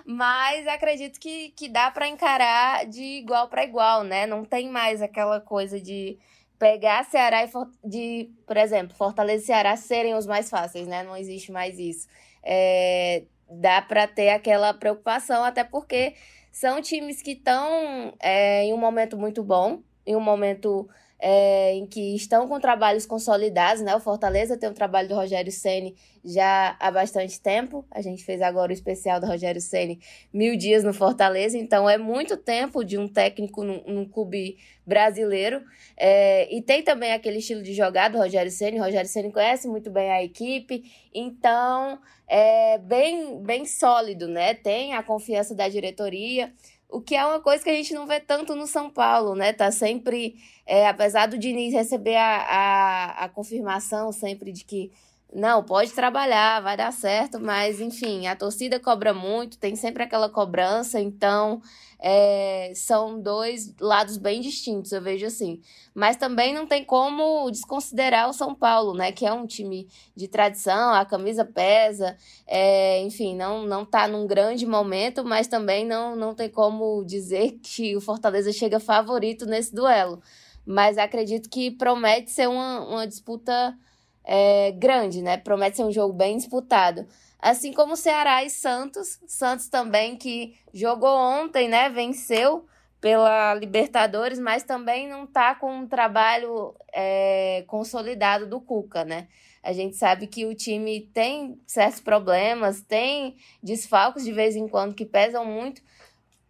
mas 0.04 0.66
acredito 0.66 1.20
que, 1.20 1.50
que 1.50 1.68
dá 1.68 1.90
para 1.92 2.08
encarar 2.08 2.86
de 2.86 3.02
igual 3.02 3.48
para 3.48 3.64
igual, 3.64 4.02
né? 4.02 4.26
Não 4.26 4.44
tem 4.44 4.68
mais 4.68 5.00
aquela 5.00 5.40
coisa 5.40 5.80
de 5.80 6.18
pegar 6.58 7.04
Ceará 7.04 7.44
e, 7.44 7.50
de, 7.88 8.30
por 8.46 8.56
exemplo, 8.56 8.96
Fortaleza 8.96 9.44
e 9.44 9.46
Ceará 9.46 9.76
serem 9.76 10.14
os 10.14 10.26
mais 10.26 10.50
fáceis, 10.50 10.88
né? 10.88 11.04
Não 11.04 11.16
existe 11.16 11.52
mais 11.52 11.78
isso. 11.78 12.08
É, 12.42 13.22
dá 13.48 13.80
para 13.80 14.08
ter 14.08 14.30
aquela 14.30 14.74
preocupação, 14.74 15.44
até 15.44 15.62
porque 15.62 16.14
são 16.50 16.82
times 16.82 17.22
que 17.22 17.32
estão 17.32 18.12
é, 18.20 18.64
em 18.64 18.72
um 18.72 18.76
momento 18.76 19.16
muito 19.16 19.44
bom, 19.44 19.82
em 20.04 20.16
um 20.16 20.20
momento 20.20 20.88
é, 21.20 21.74
em 21.74 21.86
que 21.86 22.14
estão 22.14 22.48
com 22.48 22.58
trabalhos 22.58 23.04
consolidados, 23.04 23.82
né? 23.82 23.94
O 23.94 24.00
Fortaleza 24.00 24.56
tem 24.56 24.70
o 24.70 24.74
trabalho 24.74 25.08
do 25.08 25.14
Rogério 25.14 25.52
Ceni 25.52 25.94
já 26.24 26.76
há 26.80 26.90
bastante 26.90 27.40
tempo. 27.40 27.84
A 27.90 28.00
gente 28.00 28.24
fez 28.24 28.40
agora 28.40 28.70
o 28.70 28.74
especial 28.74 29.20
do 29.20 29.26
Rogério 29.26 29.60
Ceni 29.60 30.00
mil 30.32 30.56
dias 30.56 30.82
no 30.82 30.94
Fortaleza, 30.94 31.58
então 31.58 31.88
é 31.88 31.98
muito 31.98 32.36
tempo 32.38 32.82
de 32.82 32.96
um 32.96 33.06
técnico 33.06 33.62
num, 33.62 33.82
num 33.86 34.08
clube 34.08 34.56
brasileiro. 34.86 35.62
É, 35.96 36.52
e 36.54 36.62
tem 36.62 36.82
também 36.82 37.12
aquele 37.12 37.38
estilo 37.38 37.62
de 37.62 37.74
jogar 37.74 38.08
do 38.08 38.18
Rogério 38.18 38.50
Ceni. 38.50 38.80
O 38.80 38.84
Rogério 38.84 39.08
Ceni 39.08 39.30
conhece 39.30 39.68
muito 39.68 39.90
bem 39.90 40.10
a 40.10 40.24
equipe, 40.24 40.90
então 41.14 42.00
é 42.26 42.78
bem, 42.78 43.42
bem 43.42 43.66
sólido, 43.66 44.26
né? 44.26 44.54
Tem 44.54 44.94
a 44.94 45.02
confiança 45.02 45.54
da 45.54 45.68
diretoria 45.68 46.50
o 46.92 47.00
que 47.00 47.14
é 47.14 47.24
uma 47.24 47.40
coisa 47.40 47.62
que 47.62 47.70
a 47.70 47.74
gente 47.74 47.94
não 47.94 48.06
vê 48.06 48.20
tanto 48.20 48.54
no 48.54 48.66
São 48.66 48.90
Paulo, 48.90 49.34
né? 49.34 49.52
Tá 49.52 49.70
sempre, 49.70 50.34
é, 50.66 50.88
apesar 50.88 51.26
do 51.26 51.38
Diniz 51.38 51.72
receber 51.72 52.16
a, 52.16 52.36
a, 52.36 53.24
a 53.24 53.28
confirmação 53.28 54.12
sempre 54.12 54.52
de 54.52 54.64
que 54.64 54.90
não, 55.32 55.62
pode 55.62 55.92
trabalhar, 55.92 56.60
vai 56.60 56.76
dar 56.76 56.92
certo, 56.92 57.38
mas 57.38 57.80
enfim, 57.80 58.26
a 58.26 58.34
torcida 58.34 58.80
cobra 58.80 59.14
muito, 59.14 59.58
tem 59.58 59.76
sempre 59.76 60.02
aquela 60.02 60.28
cobrança, 60.28 61.00
então 61.00 61.62
é, 62.00 62.72
são 62.74 63.20
dois 63.20 63.72
lados 63.80 64.16
bem 64.16 64.40
distintos, 64.40 64.90
eu 64.90 65.00
vejo 65.00 65.26
assim. 65.26 65.60
Mas 65.94 66.16
também 66.16 66.52
não 66.52 66.66
tem 66.66 66.84
como 66.84 67.48
desconsiderar 67.50 68.28
o 68.28 68.32
São 68.32 68.54
Paulo, 68.54 68.94
né? 68.94 69.12
Que 69.12 69.24
é 69.24 69.32
um 69.32 69.46
time 69.46 69.86
de 70.16 70.26
tradição, 70.26 70.94
a 70.94 71.04
camisa 71.04 71.44
pesa, 71.44 72.16
é, 72.46 73.00
enfim, 73.02 73.36
não, 73.36 73.64
não 73.64 73.84
tá 73.84 74.08
num 74.08 74.26
grande 74.26 74.66
momento, 74.66 75.24
mas 75.24 75.46
também 75.46 75.86
não, 75.86 76.16
não 76.16 76.34
tem 76.34 76.48
como 76.48 77.04
dizer 77.04 77.58
que 77.62 77.96
o 77.96 78.00
Fortaleza 78.00 78.52
chega 78.52 78.80
favorito 78.80 79.46
nesse 79.46 79.72
duelo. 79.72 80.20
Mas 80.66 80.98
acredito 80.98 81.48
que 81.48 81.70
promete 81.70 82.30
ser 82.30 82.48
uma, 82.48 82.80
uma 82.80 83.06
disputa 83.06 83.76
é, 84.24 84.72
grande, 84.72 85.22
né? 85.22 85.36
Promete 85.36 85.76
ser 85.76 85.84
um 85.84 85.92
jogo 85.92 86.12
bem 86.12 86.36
disputado. 86.36 87.06
Assim 87.38 87.72
como 87.72 87.96
Ceará 87.96 88.44
e 88.44 88.50
Santos. 88.50 89.18
Santos 89.26 89.68
também 89.68 90.16
que 90.16 90.54
jogou 90.72 91.16
ontem, 91.16 91.68
né? 91.68 91.88
Venceu 91.88 92.66
pela 93.00 93.54
Libertadores, 93.54 94.38
mas 94.38 94.62
também 94.62 95.08
não 95.08 95.24
está 95.24 95.54
com 95.54 95.74
um 95.74 95.86
trabalho 95.86 96.74
é, 96.92 97.64
consolidado 97.66 98.46
do 98.46 98.60
Cuca, 98.60 99.04
né? 99.04 99.26
A 99.62 99.72
gente 99.72 99.96
sabe 99.96 100.26
que 100.26 100.46
o 100.46 100.54
time 100.54 101.02
tem 101.12 101.58
certos 101.66 102.00
problemas, 102.00 102.82
tem 102.82 103.36
desfalques 103.62 104.24
de 104.24 104.32
vez 104.32 104.56
em 104.56 104.68
quando 104.68 104.94
que 104.94 105.04
pesam 105.04 105.44
muito, 105.44 105.82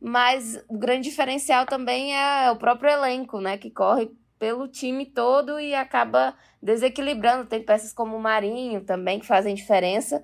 mas 0.00 0.62
o 0.68 0.78
grande 0.78 1.08
diferencial 1.08 1.66
também 1.66 2.16
é 2.16 2.50
o 2.50 2.56
próprio 2.56 2.90
elenco, 2.90 3.40
né? 3.40 3.58
Que 3.58 3.70
corre 3.70 4.10
pelo 4.40 4.66
time 4.66 5.04
todo 5.04 5.60
e 5.60 5.74
acaba 5.74 6.34
desequilibrando. 6.60 7.44
Tem 7.46 7.62
peças 7.62 7.92
como 7.92 8.16
o 8.16 8.20
Marinho 8.20 8.80
também 8.80 9.20
que 9.20 9.26
fazem 9.26 9.54
diferença. 9.54 10.22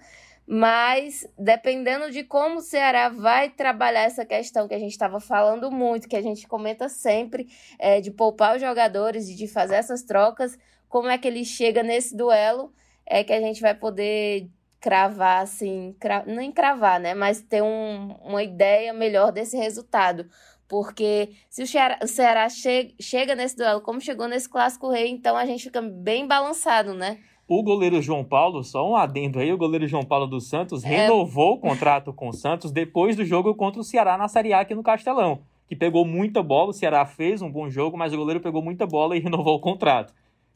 Mas 0.48 1.26
dependendo 1.38 2.10
de 2.10 2.24
como 2.24 2.56
o 2.56 2.62
Ceará 2.62 3.10
vai 3.10 3.50
trabalhar 3.50 4.02
essa 4.02 4.24
questão 4.24 4.66
que 4.66 4.74
a 4.74 4.78
gente 4.78 4.92
estava 4.92 5.20
falando 5.20 5.70
muito, 5.70 6.08
que 6.08 6.16
a 6.16 6.22
gente 6.22 6.48
comenta 6.48 6.88
sempre, 6.88 7.48
é, 7.78 8.00
de 8.00 8.10
poupar 8.10 8.56
os 8.56 8.62
jogadores, 8.62 9.28
de 9.28 9.46
fazer 9.46 9.74
essas 9.74 10.02
trocas, 10.02 10.56
como 10.88 11.08
é 11.08 11.18
que 11.18 11.28
ele 11.28 11.44
chega 11.44 11.82
nesse 11.82 12.16
duelo, 12.16 12.72
é 13.04 13.22
que 13.22 13.32
a 13.32 13.40
gente 13.40 13.60
vai 13.60 13.74
poder 13.74 14.48
cravar, 14.80 15.42
assim, 15.42 15.96
cra... 15.98 16.24
não 16.26 16.40
encravar, 16.40 17.00
né? 17.00 17.12
Mas 17.12 17.40
ter 17.42 17.60
um, 17.60 18.12
uma 18.22 18.42
ideia 18.42 18.92
melhor 18.92 19.32
desse 19.32 19.56
resultado. 19.56 20.28
Porque 20.68 21.30
se 21.48 21.62
o 21.62 21.66
Ceará, 21.66 21.98
o 22.02 22.06
Ceará 22.06 22.48
che 22.48 22.94
chega 23.00 23.34
nesse 23.34 23.56
duelo 23.56 23.80
como 23.80 24.00
chegou 24.00 24.26
nesse 24.26 24.48
clássico 24.48 24.90
rei, 24.90 25.08
então 25.08 25.36
a 25.36 25.46
gente 25.46 25.64
fica 25.64 25.80
bem 25.80 26.26
balançado, 26.26 26.92
né? 26.92 27.18
O 27.48 27.62
goleiro 27.62 28.02
João 28.02 28.24
Paulo, 28.24 28.64
só 28.64 28.88
um 28.90 28.96
adendo 28.96 29.38
aí, 29.38 29.52
o 29.52 29.58
goleiro 29.58 29.86
João 29.86 30.02
Paulo 30.02 30.26
dos 30.26 30.48
Santos 30.48 30.84
é... 30.84 30.88
renovou 30.88 31.54
o 31.54 31.58
contrato 31.58 32.12
com 32.12 32.28
o 32.28 32.32
Santos 32.32 32.72
depois 32.72 33.14
do 33.14 33.24
jogo 33.24 33.54
contra 33.54 33.80
o 33.80 33.84
Ceará 33.84 34.18
na 34.18 34.26
Série 34.26 34.52
A 34.52 34.60
aqui 34.60 34.74
no 34.74 34.82
Castelão, 34.82 35.38
que 35.68 35.76
pegou 35.76 36.04
muita 36.04 36.42
bola, 36.42 36.70
o 36.70 36.72
Ceará 36.72 37.06
fez 37.06 37.40
um 37.40 37.50
bom 37.50 37.70
jogo, 37.70 37.96
mas 37.96 38.12
o 38.12 38.16
goleiro 38.16 38.40
pegou 38.40 38.60
muita 38.60 38.84
bola 38.84 39.16
e 39.16 39.20
renovou 39.22 39.54
o 39.54 39.60
contrato. 39.60 40.12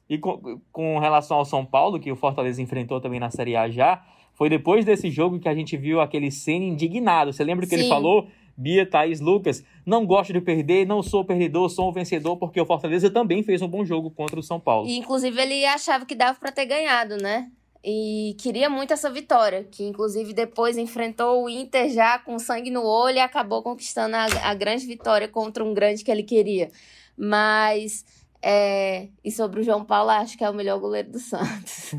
E 0.08 0.18
com, 0.18 0.60
com 0.72 0.98
relação 0.98 1.36
ao 1.36 1.44
São 1.44 1.64
Paulo, 1.64 2.00
que 2.00 2.10
o 2.10 2.16
Fortaleza 2.16 2.60
enfrentou 2.60 3.00
também 3.00 3.20
na 3.20 3.30
Série 3.30 3.54
A 3.54 3.70
já, 3.70 4.02
foi 4.34 4.48
depois 4.48 4.84
desse 4.84 5.10
jogo 5.10 5.38
que 5.38 5.48
a 5.48 5.54
gente 5.54 5.76
viu 5.76 6.00
aquele 6.00 6.30
cena 6.32 6.64
indignado. 6.64 7.32
Você 7.32 7.44
lembra 7.44 7.66
que 7.66 7.76
Sim. 7.76 7.82
ele 7.82 7.88
falou? 7.88 8.26
Bia, 8.56 8.84
Thaís, 8.84 9.20
Lucas, 9.20 9.64
não 9.86 10.06
gosto 10.06 10.32
de 10.32 10.40
perder, 10.40 10.86
não 10.86 11.02
sou 11.02 11.24
perdedor, 11.24 11.68
sou 11.68 11.88
um 11.88 11.92
vencedor, 11.92 12.36
porque 12.36 12.60
o 12.60 12.66
Fortaleza 12.66 13.10
também 13.10 13.42
fez 13.42 13.62
um 13.62 13.68
bom 13.68 13.84
jogo 13.84 14.10
contra 14.10 14.38
o 14.38 14.42
São 14.42 14.60
Paulo. 14.60 14.88
E, 14.88 14.96
inclusive, 14.96 15.40
ele 15.40 15.64
achava 15.64 16.04
que 16.04 16.14
dava 16.14 16.38
para 16.38 16.52
ter 16.52 16.66
ganhado, 16.66 17.16
né? 17.16 17.50
E 17.82 18.36
queria 18.38 18.68
muito 18.68 18.92
essa 18.92 19.10
vitória, 19.10 19.64
que 19.64 19.84
inclusive 19.84 20.34
depois 20.34 20.76
enfrentou 20.76 21.44
o 21.44 21.48
Inter 21.48 21.88
já 21.88 22.18
com 22.18 22.38
sangue 22.38 22.70
no 22.70 22.84
olho 22.84 23.16
e 23.16 23.20
acabou 23.20 23.62
conquistando 23.62 24.16
a, 24.16 24.26
a 24.42 24.54
grande 24.54 24.84
vitória 24.84 25.26
contra 25.26 25.64
um 25.64 25.72
grande 25.72 26.04
que 26.04 26.10
ele 26.10 26.22
queria. 26.22 26.70
Mas, 27.16 28.04
é, 28.42 29.08
e 29.24 29.30
sobre 29.30 29.60
o 29.60 29.62
João 29.62 29.82
Paulo, 29.82 30.10
acho 30.10 30.36
que 30.36 30.44
é 30.44 30.50
o 30.50 30.54
melhor 30.54 30.78
goleiro 30.78 31.10
do 31.10 31.18
Santos. 31.18 31.94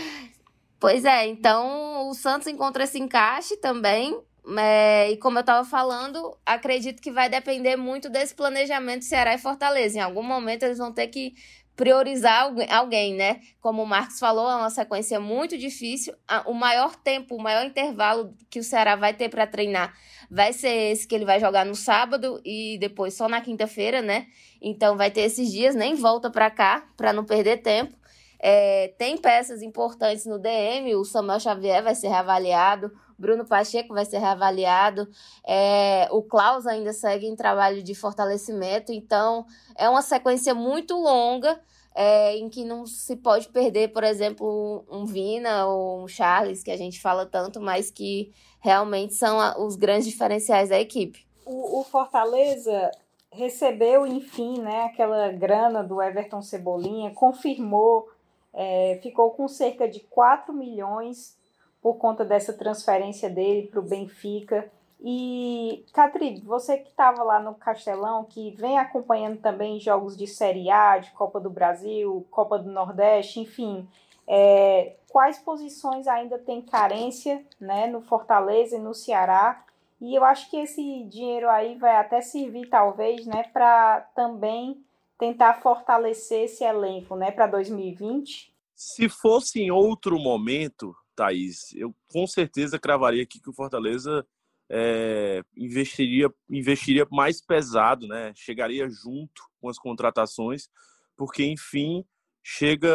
pois 0.78 1.06
é, 1.06 1.26
então 1.26 2.10
o 2.10 2.14
Santos 2.14 2.46
encontra 2.46 2.84
esse 2.84 2.98
encaixe 2.98 3.56
também 3.56 4.18
é, 4.56 5.10
e 5.10 5.16
como 5.16 5.38
eu 5.38 5.40
estava 5.40 5.68
falando, 5.68 6.36
acredito 6.46 7.02
que 7.02 7.10
vai 7.10 7.28
depender 7.28 7.76
muito 7.76 8.08
desse 8.08 8.34
planejamento 8.34 9.04
Ceará 9.04 9.34
e 9.34 9.38
Fortaleza. 9.38 9.98
Em 9.98 10.02
algum 10.02 10.22
momento 10.22 10.62
eles 10.62 10.78
vão 10.78 10.92
ter 10.92 11.08
que 11.08 11.34
priorizar 11.74 12.52
alguém, 12.70 13.14
né? 13.14 13.40
Como 13.60 13.82
o 13.82 13.86
Marcos 13.86 14.18
falou, 14.18 14.50
é 14.50 14.56
uma 14.56 14.70
sequência 14.70 15.20
muito 15.20 15.56
difícil. 15.56 16.14
O 16.46 16.52
maior 16.52 16.96
tempo, 16.96 17.36
o 17.36 17.42
maior 17.42 17.64
intervalo 17.64 18.34
que 18.50 18.58
o 18.58 18.64
Ceará 18.64 18.96
vai 18.96 19.14
ter 19.14 19.28
para 19.28 19.46
treinar 19.46 19.94
vai 20.30 20.52
ser 20.52 20.92
esse 20.92 21.06
que 21.06 21.14
ele 21.14 21.24
vai 21.24 21.40
jogar 21.40 21.64
no 21.64 21.74
sábado 21.74 22.40
e 22.44 22.76
depois 22.78 23.14
só 23.14 23.28
na 23.28 23.40
quinta-feira, 23.40 24.02
né? 24.02 24.26
Então 24.60 24.96
vai 24.96 25.10
ter 25.10 25.22
esses 25.22 25.50
dias, 25.50 25.74
nem 25.74 25.94
volta 25.94 26.30
para 26.30 26.50
cá 26.50 26.86
para 26.96 27.12
não 27.12 27.24
perder 27.24 27.58
tempo. 27.58 27.96
É, 28.40 28.94
tem 28.98 29.16
peças 29.16 29.62
importantes 29.62 30.26
no 30.26 30.38
DM, 30.38 30.94
o 30.94 31.04
Samuel 31.04 31.40
Xavier 31.40 31.82
vai 31.82 31.94
ser 31.94 32.08
reavaliado, 32.08 32.92
Bruno 33.18 33.44
Pacheco 33.44 33.92
vai 33.92 34.04
ser 34.04 34.18
reavaliado, 34.18 35.08
é, 35.46 36.08
o 36.10 36.22
Klaus 36.22 36.66
ainda 36.66 36.92
segue 36.92 37.26
em 37.26 37.34
trabalho 37.34 37.82
de 37.82 37.94
fortalecimento, 37.94 38.92
então 38.92 39.44
é 39.76 39.88
uma 39.88 40.02
sequência 40.02 40.54
muito 40.54 40.94
longa. 40.94 41.60
É, 42.00 42.36
em 42.36 42.48
que 42.48 42.64
não 42.64 42.86
se 42.86 43.16
pode 43.16 43.48
perder, 43.48 43.88
por 43.88 44.04
exemplo, 44.04 44.84
um 44.88 45.04
Vina 45.04 45.66
ou 45.66 46.04
um 46.04 46.06
Charles, 46.06 46.62
que 46.62 46.70
a 46.70 46.76
gente 46.76 47.00
fala 47.00 47.26
tanto, 47.26 47.60
mas 47.60 47.90
que 47.90 48.30
realmente 48.60 49.14
são 49.14 49.38
os 49.66 49.74
grandes 49.74 50.06
diferenciais 50.06 50.68
da 50.68 50.78
equipe. 50.78 51.26
O, 51.44 51.80
o 51.80 51.82
Fortaleza 51.82 52.92
recebeu, 53.30 54.06
enfim, 54.06 54.60
né, 54.60 54.84
aquela 54.84 55.30
grana 55.32 55.82
do 55.82 56.00
Everton 56.00 56.42
Cebolinha, 56.42 57.12
confirmou, 57.14 58.08
é, 58.52 58.98
ficou 59.02 59.30
com 59.32 59.46
cerca 59.48 59.88
de 59.88 60.00
4 60.00 60.52
milhões 60.52 61.37
por 61.82 61.94
conta 61.94 62.24
dessa 62.24 62.52
transferência 62.52 63.30
dele 63.30 63.68
para 63.68 63.80
o 63.80 63.82
Benfica. 63.82 64.70
E, 65.00 65.84
Catri, 65.92 66.40
você 66.40 66.78
que 66.78 66.88
estava 66.88 67.22
lá 67.22 67.40
no 67.40 67.54
Castelão, 67.54 68.24
que 68.24 68.50
vem 68.52 68.78
acompanhando 68.78 69.38
também 69.38 69.78
jogos 69.78 70.16
de 70.16 70.26
Série 70.26 70.70
A, 70.70 70.98
de 70.98 71.10
Copa 71.12 71.38
do 71.38 71.48
Brasil, 71.48 72.26
Copa 72.30 72.58
do 72.58 72.70
Nordeste, 72.70 73.40
enfim, 73.40 73.88
é, 74.26 74.96
quais 75.08 75.38
posições 75.38 76.08
ainda 76.08 76.38
tem 76.38 76.60
carência 76.60 77.44
né, 77.60 77.86
no 77.86 78.02
Fortaleza 78.02 78.76
e 78.76 78.80
no 78.80 78.92
Ceará? 78.92 79.64
E 80.00 80.14
eu 80.14 80.24
acho 80.24 80.50
que 80.50 80.56
esse 80.56 81.04
dinheiro 81.04 81.48
aí 81.48 81.76
vai 81.76 81.96
até 81.96 82.20
servir, 82.20 82.68
talvez, 82.68 83.24
né, 83.26 83.44
para 83.52 84.00
também 84.14 84.82
tentar 85.18 85.54
fortalecer 85.54 86.44
esse 86.44 86.62
elenco 86.62 87.16
né, 87.16 87.30
para 87.30 87.46
2020. 87.46 88.52
Se 88.74 89.08
fosse 89.08 89.60
em 89.60 89.70
outro 89.70 90.18
momento, 90.18 90.94
Thaís, 91.18 91.74
eu 91.74 91.92
com 92.06 92.28
certeza 92.28 92.78
cravaria 92.78 93.24
aqui 93.24 93.40
que 93.40 93.50
o 93.50 93.52
Fortaleza 93.52 94.24
é, 94.70 95.42
investiria, 95.56 96.32
investiria 96.48 97.04
mais 97.10 97.40
pesado, 97.40 98.06
né? 98.06 98.32
Chegaria 98.36 98.88
junto 98.88 99.42
com 99.60 99.68
as 99.68 99.78
contratações, 99.78 100.68
porque 101.16 101.44
enfim 101.44 102.04
chega 102.40 102.88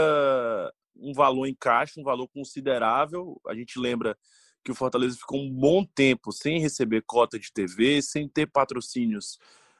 um 0.95 1.13
valor 1.13 1.47
em 1.47 1.53
caixa, 1.53 1.99
um 1.99 2.03
valor 2.03 2.29
considerável. 2.29 3.41
A 3.45 3.53
gente 3.53 3.77
lembra 3.77 4.17
que 4.63 4.71
o 4.71 4.75
Fortaleza 4.75 5.17
ficou 5.17 5.41
um 5.41 5.51
bom 5.51 5.83
tempo 5.83 6.31
sem 6.31 6.61
receber 6.61 7.03
cota 7.05 7.37
de 7.37 7.51
TV, 7.51 8.01
sem 8.01 8.29
ter 8.29 8.47
patrocínios 8.47 9.37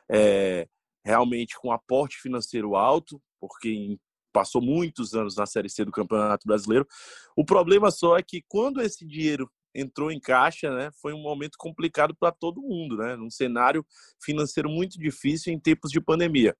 é, 0.09 0.67
realmente 1.05 1.57
com 1.57 1.71
aporte 1.71 2.17
financeiro 2.17 2.75
alto, 2.75 3.21
porque 3.39 3.69
em 3.69 3.99
passou 4.33 4.61
muitos 4.61 5.13
anos 5.13 5.35
na 5.35 5.45
Série 5.45 5.69
C 5.69 5.85
do 5.85 5.91
Campeonato 5.91 6.47
Brasileiro. 6.47 6.87
O 7.35 7.45
problema 7.45 7.91
só 7.91 8.17
é 8.17 8.23
que 8.23 8.43
quando 8.47 8.81
esse 8.81 9.05
dinheiro 9.05 9.49
entrou 9.73 10.11
em 10.11 10.19
caixa, 10.19 10.73
né, 10.73 10.91
foi 11.01 11.13
um 11.13 11.21
momento 11.21 11.57
complicado 11.57 12.15
para 12.15 12.31
todo 12.31 12.61
mundo, 12.61 12.97
né, 12.97 13.15
num 13.15 13.29
cenário 13.29 13.85
financeiro 14.21 14.69
muito 14.69 14.99
difícil 14.99 15.53
em 15.53 15.59
tempos 15.59 15.91
de 15.91 16.01
pandemia. 16.01 16.55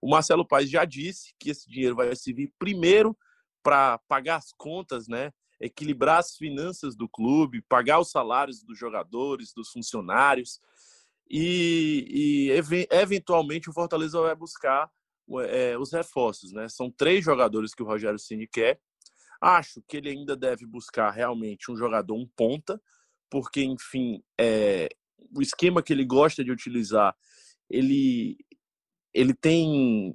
O 0.00 0.10
Marcelo 0.10 0.46
Paes 0.46 0.70
já 0.70 0.84
disse 0.84 1.34
que 1.38 1.50
esse 1.50 1.68
dinheiro 1.68 1.96
vai 1.96 2.14
servir 2.16 2.52
primeiro 2.58 3.16
para 3.62 3.98
pagar 4.08 4.36
as 4.36 4.52
contas, 4.52 5.08
né? 5.08 5.32
equilibrar 5.60 6.18
as 6.18 6.36
finanças 6.36 6.94
do 6.94 7.08
clube, 7.08 7.62
pagar 7.62 7.98
os 7.98 8.10
salários 8.10 8.62
dos 8.62 8.78
jogadores, 8.78 9.52
dos 9.52 9.70
funcionários 9.70 10.60
e, 11.28 12.06
e 12.08 12.86
eventualmente 12.90 13.68
o 13.68 13.72
Fortaleza 13.72 14.20
vai 14.20 14.34
buscar 14.34 14.88
é, 15.42 15.76
os 15.78 15.92
reforços, 15.92 16.52
né? 16.52 16.68
São 16.68 16.90
três 16.90 17.24
jogadores 17.24 17.74
que 17.74 17.82
o 17.82 17.86
Rogério 17.86 18.18
Ceni 18.18 18.46
quer. 18.46 18.80
Acho 19.40 19.82
que 19.86 19.96
ele 19.96 20.10
ainda 20.10 20.36
deve 20.36 20.66
buscar 20.66 21.10
realmente 21.10 21.70
um 21.70 21.76
jogador 21.76 22.14
um 22.14 22.26
ponta, 22.36 22.80
porque 23.30 23.62
enfim, 23.62 24.22
é, 24.40 24.88
o 25.36 25.42
esquema 25.42 25.82
que 25.82 25.92
ele 25.92 26.04
gosta 26.04 26.42
de 26.42 26.50
utilizar, 26.50 27.14
ele 27.70 28.36
ele 29.14 29.34
tem 29.34 30.14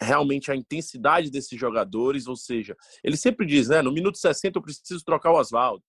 realmente 0.00 0.50
a 0.50 0.56
intensidade 0.56 1.30
desses 1.30 1.58
jogadores, 1.58 2.26
ou 2.26 2.36
seja, 2.36 2.76
ele 3.02 3.16
sempre 3.16 3.46
diz, 3.46 3.68
né, 3.68 3.80
no 3.80 3.92
minuto 3.92 4.18
60 4.18 4.58
eu 4.58 4.62
preciso 4.62 5.02
trocar 5.04 5.32
o 5.32 5.38
Oswaldo. 5.38 5.82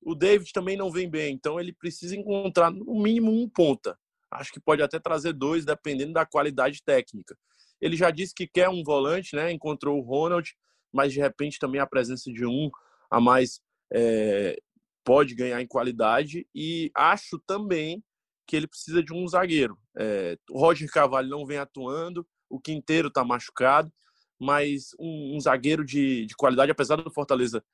O 0.00 0.14
David 0.14 0.52
também 0.52 0.76
não 0.76 0.90
vem 0.90 1.08
bem, 1.08 1.34
então 1.34 1.60
ele 1.60 1.72
precisa 1.72 2.16
encontrar 2.16 2.70
no 2.70 3.00
mínimo 3.00 3.30
um 3.30 3.48
ponta. 3.48 3.96
Acho 4.30 4.50
que 4.52 4.58
pode 4.58 4.82
até 4.82 4.98
trazer 4.98 5.32
dois, 5.32 5.64
dependendo 5.64 6.14
da 6.14 6.26
qualidade 6.26 6.82
técnica. 6.82 7.36
Ele 7.82 7.96
já 7.96 8.12
disse 8.12 8.32
que 8.32 8.46
quer 8.46 8.68
um 8.68 8.84
volante, 8.84 9.34
né? 9.34 9.50
Encontrou 9.50 9.98
o 9.98 10.02
Ronald, 10.02 10.54
mas 10.92 11.12
de 11.12 11.18
repente 11.18 11.58
também 11.58 11.80
a 11.80 11.86
presença 11.86 12.32
de 12.32 12.46
um 12.46 12.70
a 13.10 13.20
mais 13.20 13.60
é, 13.92 14.56
pode 15.04 15.34
ganhar 15.34 15.60
em 15.60 15.66
qualidade. 15.66 16.46
E 16.54 16.92
acho 16.94 17.40
também 17.40 18.02
que 18.46 18.54
ele 18.54 18.68
precisa 18.68 19.02
de 19.02 19.12
um 19.12 19.26
zagueiro. 19.26 19.76
É, 19.98 20.38
o 20.48 20.60
Roger 20.60 20.88
Cavalho 20.90 21.28
não 21.28 21.44
vem 21.44 21.58
atuando, 21.58 22.24
o 22.48 22.60
Quinteiro 22.60 23.08
está 23.08 23.24
machucado, 23.24 23.92
mas 24.38 24.90
um, 24.98 25.36
um 25.36 25.40
zagueiro 25.40 25.84
de, 25.84 26.26
de, 26.26 26.36
qualidade, 26.36 26.70
apesar 26.70 26.96
do 26.96 27.10
Fortaleza 27.10 27.64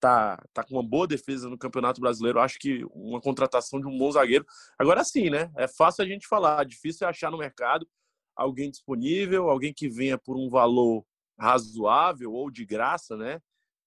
tá, 0.00 0.42
tá 0.52 0.64
com 0.64 0.74
uma 0.74 0.82
boa 0.82 1.06
defesa 1.06 1.48
no 1.48 1.58
Campeonato 1.58 2.00
Brasileiro, 2.00 2.40
acho 2.40 2.58
que 2.58 2.84
uma 2.92 3.20
contratação 3.20 3.80
de 3.80 3.86
um 3.86 3.96
bom 3.96 4.10
zagueiro. 4.10 4.44
Agora 4.76 5.04
sim, 5.04 5.30
né? 5.30 5.52
É 5.56 5.68
fácil 5.68 6.04
a 6.04 6.08
gente 6.08 6.26
falar, 6.26 6.64
difícil 6.64 7.06
é 7.06 7.10
achar 7.10 7.30
no 7.30 7.38
mercado 7.38 7.86
alguém 8.36 8.70
disponível, 8.70 9.48
alguém 9.48 9.72
que 9.72 9.88
venha 9.88 10.18
por 10.18 10.36
um 10.36 10.48
valor 10.48 11.04
razoável 11.38 12.32
ou 12.32 12.50
de 12.50 12.64
graça, 12.64 13.16
né? 13.16 13.40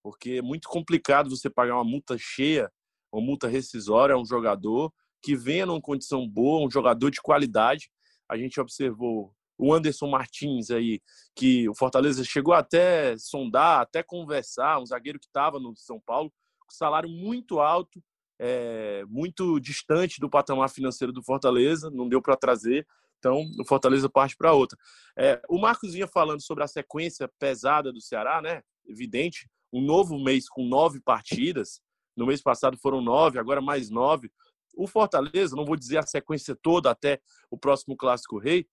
Porque 0.04 0.34
é 0.34 0.42
muito 0.42 0.68
complicado 0.68 1.30
você 1.30 1.50
pagar 1.50 1.76
uma 1.76 1.84
multa 1.84 2.18
cheia, 2.18 2.72
uma 3.12 3.22
multa 3.22 3.48
rescisória 3.48 4.16
a 4.16 4.20
um 4.20 4.26
jogador 4.26 4.92
que 5.22 5.36
venha 5.36 5.66
numa 5.66 5.82
condição 5.82 6.28
boa, 6.28 6.66
um 6.66 6.70
jogador 6.70 7.10
de 7.10 7.22
qualidade. 7.22 7.90
A 8.30 8.38
gente 8.38 8.60
observou 8.60 9.34
o 9.58 9.74
Anderson 9.74 10.08
Martins 10.08 10.70
aí, 10.70 11.02
que 11.36 11.68
o 11.70 11.74
Fortaleza 11.74 12.24
chegou 12.24 12.54
até 12.54 13.18
sondar, 13.18 13.82
até 13.82 14.04
conversar, 14.04 14.80
um 14.80 14.86
zagueiro 14.86 15.20
que 15.20 15.28
estava 15.28 15.60
no 15.60 15.76
São 15.76 16.00
Paulo, 16.00 16.32
com 16.60 16.70
salário 16.70 17.10
muito 17.10 17.60
alto, 17.60 18.04
é, 18.38 19.04
muito 19.08 19.60
distante 19.60 20.20
do 20.20 20.30
patamar 20.30 20.70
financeiro 20.70 21.14
do 21.14 21.24
Fortaleza, 21.24 21.90
não 21.90 22.08
deu 22.08 22.22
para 22.22 22.36
trazer, 22.36 22.86
então 23.26 23.44
o 23.60 23.66
Fortaleza 23.66 24.08
parte 24.08 24.38
para 24.38 24.54
outra. 24.54 24.78
É, 25.18 25.42
o 25.50 25.60
Marcos 25.60 25.94
vinha 25.94 26.08
falando 26.08 26.42
sobre 26.42 26.64
a 26.64 26.68
sequência 26.68 27.28
pesada 27.40 27.92
do 27.92 28.00
Ceará, 28.00 28.40
né? 28.40 28.62
Evidente, 28.88 29.50
um 29.74 29.82
novo 29.82 30.20
mês 30.20 30.48
com 30.48 30.64
nove 30.64 31.02
partidas, 31.02 31.82
no 32.16 32.28
mês 32.28 32.40
passado 32.44 32.78
foram 32.78 33.02
nove, 33.02 33.40
agora 33.40 33.60
mais 33.60 33.90
nove. 33.90 34.32
O 34.78 34.86
Fortaleza, 34.86 35.56
não 35.56 35.66
vou 35.66 35.76
dizer 35.76 35.98
a 35.98 36.06
sequência 36.06 36.56
toda 36.62 36.92
até 36.92 37.20
o 37.50 37.58
próximo 37.58 37.98
Clássico 37.98 38.38
Rei, 38.38 38.68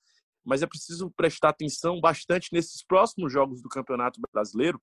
mas 0.45 0.62
é 0.62 0.67
preciso 0.67 1.11
prestar 1.11 1.49
atenção 1.49 1.99
bastante 1.99 2.51
nesses 2.53 2.85
próximos 2.85 3.33
jogos 3.33 3.62
do 3.62 3.71
Campeonato 3.71 4.21
Brasileiro, 4.33 4.83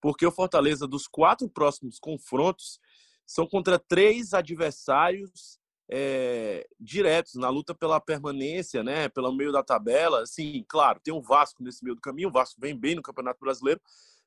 porque 0.00 0.24
o 0.24 0.32
Fortaleza, 0.32 0.86
dos 0.86 1.06
quatro 1.06 1.48
próximos 1.48 1.98
confrontos, 1.98 2.78
são 3.26 3.46
contra 3.46 3.78
três 3.78 4.32
adversários 4.32 5.58
é, 5.88 6.66
diretos 6.80 7.34
na 7.34 7.48
luta 7.48 7.74
pela 7.74 8.00
permanência, 8.00 8.82
né, 8.82 9.08
pelo 9.08 9.32
meio 9.32 9.52
da 9.52 9.62
tabela. 9.62 10.22
Assim, 10.22 10.64
claro, 10.68 11.00
tem 11.02 11.14
o 11.14 11.22
Vasco 11.22 11.62
nesse 11.62 11.82
meio 11.84 11.94
do 11.94 12.00
caminho, 12.00 12.28
o 12.28 12.32
Vasco 12.32 12.60
vem 12.60 12.78
bem 12.78 12.94
no 12.94 13.02
Campeonato 13.02 13.40
Brasileiro, 13.40 13.80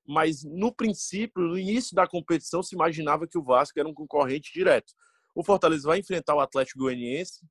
mas 0.08 0.43
no 0.43 0.74
princípio, 0.74 1.43
no 1.43 1.58
início 1.58 1.95
da 1.95 2.08
competição, 2.08 2.63
se 2.63 2.76
imaginava 2.76 3.28
que 3.28 3.38
o 3.38 3.43
Vasco 3.43 3.80
era 3.80 3.88
um 3.88 3.93
concorrente 3.93 4.52
direto. 4.54 4.93
O 5.36 5.43
Fortaleza 5.43 5.88
vai 5.88 6.00
enfrentar 6.00 6.36
o 6.36 6.39
Atlético 6.39 6.80
Goianiense 6.80 7.45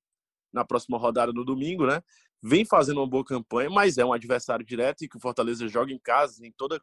na 0.52 0.64
próxima 0.64 0.98
rodada 0.98 1.32
no 1.32 1.44
domingo, 1.44 1.86
né? 1.86 2.02
vem 2.42 2.64
fazendo 2.64 2.98
uma 2.98 3.06
boa 3.06 3.24
campanha, 3.24 3.68
mas 3.68 3.98
é 3.98 4.04
um 4.04 4.12
adversário 4.12 4.64
direto 4.64 5.02
e 5.02 5.08
que 5.08 5.16
o 5.16 5.20
Fortaleza 5.20 5.66
joga 5.68 5.92
em 5.92 5.98
casa, 5.98 6.46
em 6.46 6.52
toda 6.52 6.80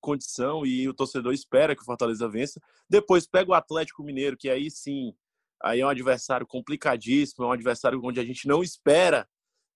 condição, 0.00 0.64
e 0.64 0.88
o 0.88 0.94
torcedor 0.94 1.32
espera 1.32 1.74
que 1.74 1.82
o 1.82 1.84
Fortaleza 1.84 2.28
vença. 2.28 2.60
Depois 2.88 3.26
pega 3.26 3.50
o 3.50 3.54
Atlético 3.54 4.02
Mineiro, 4.02 4.36
que 4.36 4.48
aí 4.48 4.70
sim, 4.70 5.14
aí 5.62 5.80
é 5.80 5.86
um 5.86 5.88
adversário 5.88 6.46
complicadíssimo, 6.46 7.44
é 7.44 7.48
um 7.48 7.52
adversário 7.52 8.00
onde 8.02 8.20
a 8.20 8.24
gente 8.24 8.46
não 8.46 8.62
espera, 8.62 9.28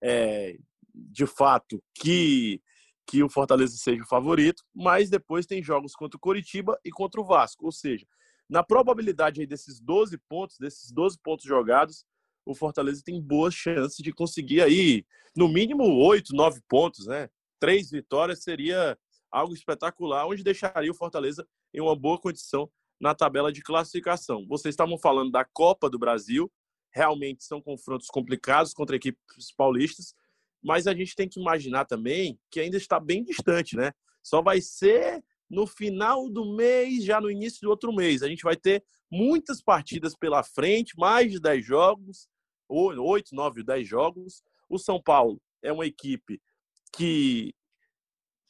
é, 0.03 0.57
de 0.95 1.27
fato, 1.27 1.83
que, 1.95 2.61
que 3.07 3.23
o 3.23 3.29
Fortaleza 3.29 3.77
seja 3.77 4.03
o 4.03 4.09
favorito, 4.09 4.63
mas 4.75 5.11
depois 5.11 5.47
tem 5.47 5.63
jogos 5.63 5.95
contra 5.95 6.17
o 6.17 6.21
Coritiba 6.21 6.79
e 6.85 6.91
contra 6.91 7.21
o 7.21 7.25
Vasco, 7.25 7.65
ou 7.65 7.73
seja, 7.73 8.07
na 8.49 8.65
probabilidade 8.65 9.41
aí 9.41 9.47
desses 9.47 9.81
12 9.81 10.19
pontos, 10.29 10.59
desses 10.59 10.91
12 10.91 11.19
pontos 11.23 11.45
jogados, 11.45 12.05
o 12.45 12.55
Fortaleza 12.55 13.03
tem 13.05 13.21
boas 13.21 13.55
chances 13.55 13.97
de 13.99 14.13
conseguir 14.13 14.63
aí, 14.63 15.05
no 15.37 15.49
mínimo, 15.49 15.85
oito, 16.05 16.35
nove 16.35 16.61
pontos, 16.69 17.07
né? 17.07 17.29
Três 17.61 17.91
vitórias 17.91 18.43
seria 18.43 18.99
algo 19.31 19.55
espetacular, 19.55 20.27
onde 20.27 20.43
deixaria 20.43 20.91
o 20.91 20.95
Fortaleza 20.95 21.47
em 21.73 21.81
uma 21.81 21.95
boa 21.95 22.19
condição 22.19 22.69
na 23.01 23.15
tabela 23.15 23.51
de 23.51 23.63
classificação. 23.63 24.47
Vocês 24.47 24.75
estavam 24.75 24.99
falando 24.99 25.31
da 25.31 25.45
Copa 25.45 25.89
do 25.89 25.99
Brasil, 25.99 26.53
realmente 26.93 27.45
são 27.45 27.61
confrontos 27.61 28.09
complicados 28.09 28.75
contra 28.75 28.97
equipes 28.97 29.53
paulistas, 29.57 30.15
mas 30.63 30.87
a 30.87 30.95
gente 30.95 31.15
tem 31.15 31.29
que 31.29 31.41
imaginar 31.41 31.87
também 31.87 32.39
que 32.51 32.61
ainda 32.61 32.77
está 32.77 33.01
bem 33.01 33.25
distante, 33.25 33.77
né? 33.77 33.93
Só 34.23 34.43
vai 34.43 34.61
ser 34.61 35.25
no 35.49 35.67
final 35.67 36.29
do 36.29 36.55
mês, 36.55 37.03
já 37.05 37.21
no 37.21 37.31
início 37.31 37.61
do 37.63 37.71
outro 37.71 37.93
mês. 37.93 38.23
A 38.23 38.29
gente 38.29 38.43
vai 38.43 38.55
ter 38.55 38.85
muitas 39.11 39.63
partidas 39.63 40.15
pela 40.15 40.43
frente, 40.43 40.97
mais 40.99 41.33
de 41.33 41.41
10 41.41 41.65
jogos, 41.65 42.29
8, 42.69 43.35
9, 43.35 43.65
10 43.65 43.89
jogos. 43.89 44.43
O 44.69 44.79
São 44.79 45.03
Paulo 45.03 45.41
é 45.63 45.73
uma 45.73 45.87
equipe 45.87 46.41
que, 46.95 47.55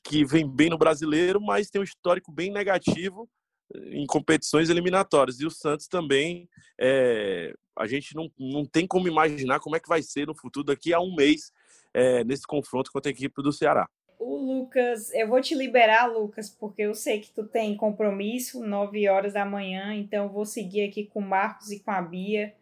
que 0.02 0.24
vem 0.24 0.46
bem 0.46 0.68
no 0.68 0.76
brasileiro, 0.76 1.40
mas 1.40 1.70
tem 1.70 1.80
um 1.80 1.84
histórico 1.84 2.32
bem 2.32 2.50
negativo 2.50 3.30
em 3.74 4.06
competições 4.06 4.70
eliminatórias. 4.70 5.40
E 5.40 5.46
o 5.46 5.50
Santos 5.50 5.86
também, 5.86 6.48
é, 6.78 7.54
a 7.76 7.86
gente 7.86 8.14
não, 8.14 8.30
não 8.38 8.64
tem 8.64 8.86
como 8.86 9.08
imaginar 9.08 9.60
como 9.60 9.76
é 9.76 9.80
que 9.80 9.88
vai 9.88 10.02
ser 10.02 10.26
no 10.26 10.34
futuro 10.34 10.66
daqui 10.66 10.92
a 10.92 11.00
um 11.00 11.14
mês 11.14 11.52
é, 11.92 12.24
nesse 12.24 12.46
confronto 12.46 12.92
contra 12.92 13.10
a 13.10 13.12
equipe 13.12 13.42
do 13.42 13.52
Ceará. 13.52 13.88
O 14.18 14.36
Lucas, 14.36 15.12
eu 15.14 15.26
vou 15.26 15.40
te 15.40 15.54
liberar, 15.54 16.06
Lucas, 16.06 16.50
porque 16.50 16.82
eu 16.82 16.94
sei 16.94 17.20
que 17.20 17.30
tu 17.30 17.44
tem 17.44 17.76
compromisso, 17.76 18.62
9 18.62 19.08
horas 19.08 19.32
da 19.32 19.46
manhã, 19.46 19.94
então 19.94 20.24
eu 20.24 20.30
vou 20.30 20.44
seguir 20.44 20.88
aqui 20.88 21.06
com 21.06 21.20
o 21.20 21.26
Marcos 21.26 21.70
e 21.70 21.80
com 21.80 21.90
a 21.90 22.02
Bia. 22.02 22.54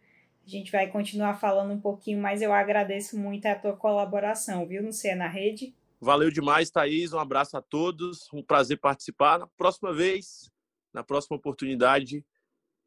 A 0.45 0.49
gente 0.49 0.71
vai 0.71 0.87
continuar 0.87 1.35
falando 1.35 1.73
um 1.73 1.79
pouquinho, 1.79 2.21
mas 2.21 2.41
eu 2.41 2.53
agradeço 2.53 3.17
muito 3.19 3.45
a 3.45 3.55
tua 3.55 3.73
colaboração, 3.73 4.65
viu, 4.65 4.81
no 4.81 4.93
Cê 4.93 5.13
na 5.15 5.27
Rede. 5.27 5.75
Valeu 6.01 6.31
demais, 6.31 6.71
Thaís. 6.71 7.11
Um 7.11 7.19
abraço 7.19 7.57
a 7.57 7.61
todos. 7.61 8.29
Um 8.33 8.41
prazer 8.41 8.79
participar. 8.79 9.39
Na 9.39 9.47
próxima 9.47 9.93
vez, 9.93 10.49
na 10.93 11.03
próxima 11.03 11.37
oportunidade, 11.37 12.23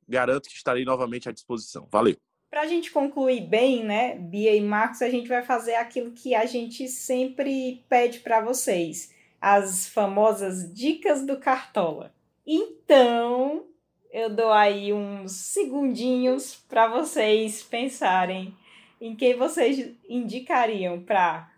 garanto 0.08 0.48
que 0.48 0.56
estarei 0.56 0.84
novamente 0.84 1.28
à 1.28 1.32
disposição. 1.32 1.88
Valeu. 1.90 2.16
Para 2.50 2.62
a 2.62 2.66
gente 2.66 2.90
concluir 2.90 3.40
bem, 3.40 3.82
né, 3.82 4.14
Bia 4.14 4.54
e 4.54 4.60
Marcos, 4.60 5.00
a 5.00 5.08
gente 5.08 5.26
vai 5.26 5.42
fazer 5.42 5.74
aquilo 5.76 6.12
que 6.12 6.34
a 6.34 6.44
gente 6.44 6.86
sempre 6.86 7.82
pede 7.88 8.20
para 8.20 8.42
vocês: 8.42 9.14
as 9.40 9.88
famosas 9.88 10.72
dicas 10.72 11.24
do 11.24 11.38
Cartola. 11.38 12.14
Então, 12.46 13.66
eu 14.12 14.28
dou 14.28 14.52
aí 14.52 14.92
uns 14.92 15.32
segundinhos 15.32 16.54
para 16.68 16.88
vocês 16.88 17.62
pensarem 17.62 18.54
em 19.00 19.16
quem 19.16 19.34
vocês 19.34 19.96
indicariam 20.06 21.02
para 21.02 21.50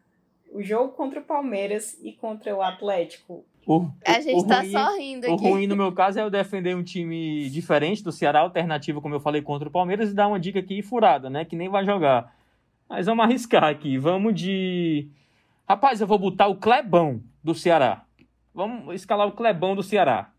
o 0.53 0.63
jogo 0.63 0.93
contra 0.93 1.19
o 1.19 1.25
Palmeiras 1.25 1.99
e 2.01 2.13
contra 2.13 2.55
o 2.55 2.63
Atlético. 2.63 3.45
O, 3.67 3.89
a 4.07 4.21
gente 4.21 4.43
o 4.43 4.47
tá 4.47 4.61
ruim, 4.61 4.71
só 4.71 4.97
rindo 4.97 5.25
aqui. 5.27 5.33
O 5.33 5.37
ruim 5.37 5.67
no 5.67 5.77
meu 5.77 5.93
caso 5.93 6.19
é 6.19 6.23
eu 6.23 6.31
defender 6.31 6.77
um 6.77 6.83
time 6.83 7.49
diferente 7.51 8.03
do 8.03 8.13
Ceará, 8.13 8.41
alternativo, 8.41 9.01
como 9.01 9.15
eu 9.15 9.21
falei, 9.21 9.43
contra 9.43 9.69
o 9.69 9.71
Palmeiras, 9.71 10.11
e 10.11 10.15
dar 10.15 10.29
uma 10.29 10.39
dica 10.39 10.59
aqui 10.59 10.83
furada, 10.83 11.31
né? 11.31 11.45
Que 11.45 11.57
nem 11.57 11.69
vai 11.69 11.85
jogar. 11.85 12.35
Mas 12.89 13.07
vamos 13.07 13.25
arriscar 13.25 13.65
aqui. 13.65 13.97
Vamos 13.99 14.35
de. 14.35 15.09
Rapaz, 15.69 16.01
eu 16.01 16.07
vou 16.07 16.19
botar 16.19 16.47
o 16.47 16.57
Clebão 16.57 17.23
do 17.43 17.55
Ceará. 17.55 18.05
Vamos 18.55 18.95
escalar 18.95 19.27
o 19.27 19.33
Clebão 19.33 19.75
do 19.75 19.83
Ceará. 19.83 20.31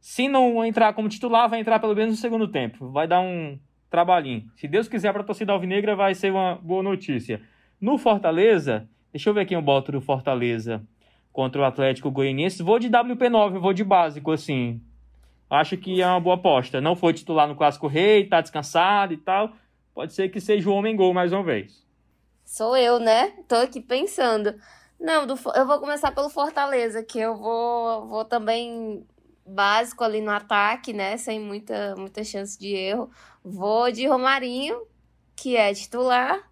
Se 0.00 0.28
não 0.28 0.64
entrar 0.64 0.92
como 0.92 1.08
titular, 1.08 1.48
vai 1.48 1.60
entrar 1.60 1.78
pelo 1.78 1.94
menos 1.94 2.16
no 2.16 2.20
segundo 2.20 2.48
tempo. 2.48 2.90
Vai 2.90 3.06
dar 3.06 3.20
um 3.20 3.58
trabalhinho. 3.88 4.50
Se 4.56 4.66
Deus 4.66 4.88
quiser 4.88 5.12
para 5.12 5.22
a 5.22 5.24
torcida 5.24 5.52
alvinegra, 5.52 5.94
vai 5.94 6.14
ser 6.14 6.32
uma 6.32 6.56
boa 6.56 6.82
notícia. 6.82 7.40
No 7.80 7.96
Fortaleza, 7.96 8.88
Deixa 9.12 9.28
eu 9.28 9.34
ver 9.34 9.44
quem 9.44 9.56
eu 9.56 9.62
boto 9.62 9.90
do 9.90 10.00
Fortaleza 10.00 10.86
contra 11.32 11.60
o 11.60 11.64
Atlético 11.64 12.10
Goianiense. 12.10 12.62
Vou 12.62 12.78
de 12.78 12.88
WP9, 12.88 13.58
vou 13.58 13.72
de 13.72 13.84
básico, 13.84 14.32
assim. 14.32 14.80
Acho 15.48 15.76
que 15.76 16.00
é 16.00 16.06
uma 16.06 16.20
boa 16.20 16.36
aposta. 16.36 16.80
Não 16.80 16.94
foi 16.94 17.12
titular 17.12 17.48
no 17.48 17.56
Clássico 17.56 17.86
Rei, 17.86 18.26
tá 18.26 18.40
descansado 18.40 19.12
e 19.12 19.16
tal. 19.16 19.52
Pode 19.94 20.12
ser 20.12 20.28
que 20.28 20.40
seja 20.40 20.70
o 20.70 20.72
homem 20.72 20.94
gol 20.94 21.12
mais 21.12 21.32
uma 21.32 21.42
vez. 21.42 21.84
Sou 22.44 22.76
eu, 22.76 22.98
né? 22.98 23.32
Tô 23.48 23.56
aqui 23.56 23.80
pensando. 23.80 24.54
Não, 24.98 25.26
do, 25.26 25.34
eu 25.54 25.66
vou 25.66 25.78
começar 25.80 26.12
pelo 26.12 26.28
Fortaleza, 26.28 27.02
que 27.02 27.18
eu 27.18 27.36
vou, 27.36 28.06
vou 28.06 28.24
também 28.24 29.06
básico 29.46 30.04
ali 30.04 30.20
no 30.20 30.30
ataque, 30.30 30.92
né? 30.92 31.16
Sem 31.16 31.40
muita, 31.40 31.94
muita 31.96 32.22
chance 32.22 32.58
de 32.58 32.74
erro. 32.74 33.10
Vou 33.42 33.90
de 33.90 34.06
Romarinho, 34.06 34.82
que 35.34 35.56
é 35.56 35.72
titular. 35.72 36.49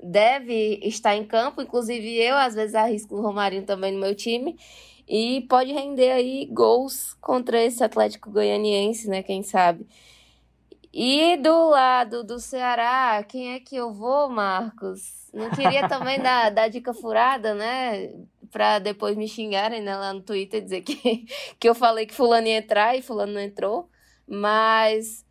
Deve 0.00 0.80
estar 0.82 1.16
em 1.16 1.24
campo, 1.24 1.60
inclusive 1.60 2.14
eu 2.16 2.36
às 2.36 2.54
vezes 2.54 2.74
arrisco 2.74 3.16
o 3.16 3.20
Romarinho 3.20 3.64
também 3.64 3.92
no 3.92 4.00
meu 4.00 4.14
time. 4.14 4.56
E 5.08 5.46
pode 5.48 5.72
render 5.72 6.10
aí 6.10 6.46
gols 6.52 7.14
contra 7.14 7.62
esse 7.62 7.82
Atlético 7.82 8.30
Goianiense, 8.30 9.08
né? 9.08 9.22
Quem 9.22 9.42
sabe. 9.42 9.86
E 10.92 11.36
do 11.36 11.70
lado 11.70 12.24
do 12.24 12.38
Ceará, 12.38 13.22
quem 13.22 13.54
é 13.54 13.60
que 13.60 13.76
eu 13.76 13.92
vou, 13.92 14.28
Marcos? 14.28 15.28
Não 15.32 15.50
queria 15.50 15.88
também 15.88 16.20
dar, 16.20 16.50
dar 16.52 16.68
dica 16.68 16.92
furada, 16.92 17.54
né? 17.54 18.12
Pra 18.50 18.78
depois 18.78 19.16
me 19.16 19.28
xingarem 19.28 19.82
né, 19.82 19.94
lá 19.96 20.12
no 20.12 20.22
Twitter, 20.22 20.62
dizer 20.62 20.82
que, 20.82 21.26
que 21.60 21.68
eu 21.68 21.74
falei 21.74 22.06
que 22.06 22.14
fulano 22.14 22.46
ia 22.46 22.58
entrar 22.58 22.96
e 22.96 23.02
fulano 23.02 23.34
não 23.34 23.40
entrou. 23.40 23.88
Mas 24.26 25.24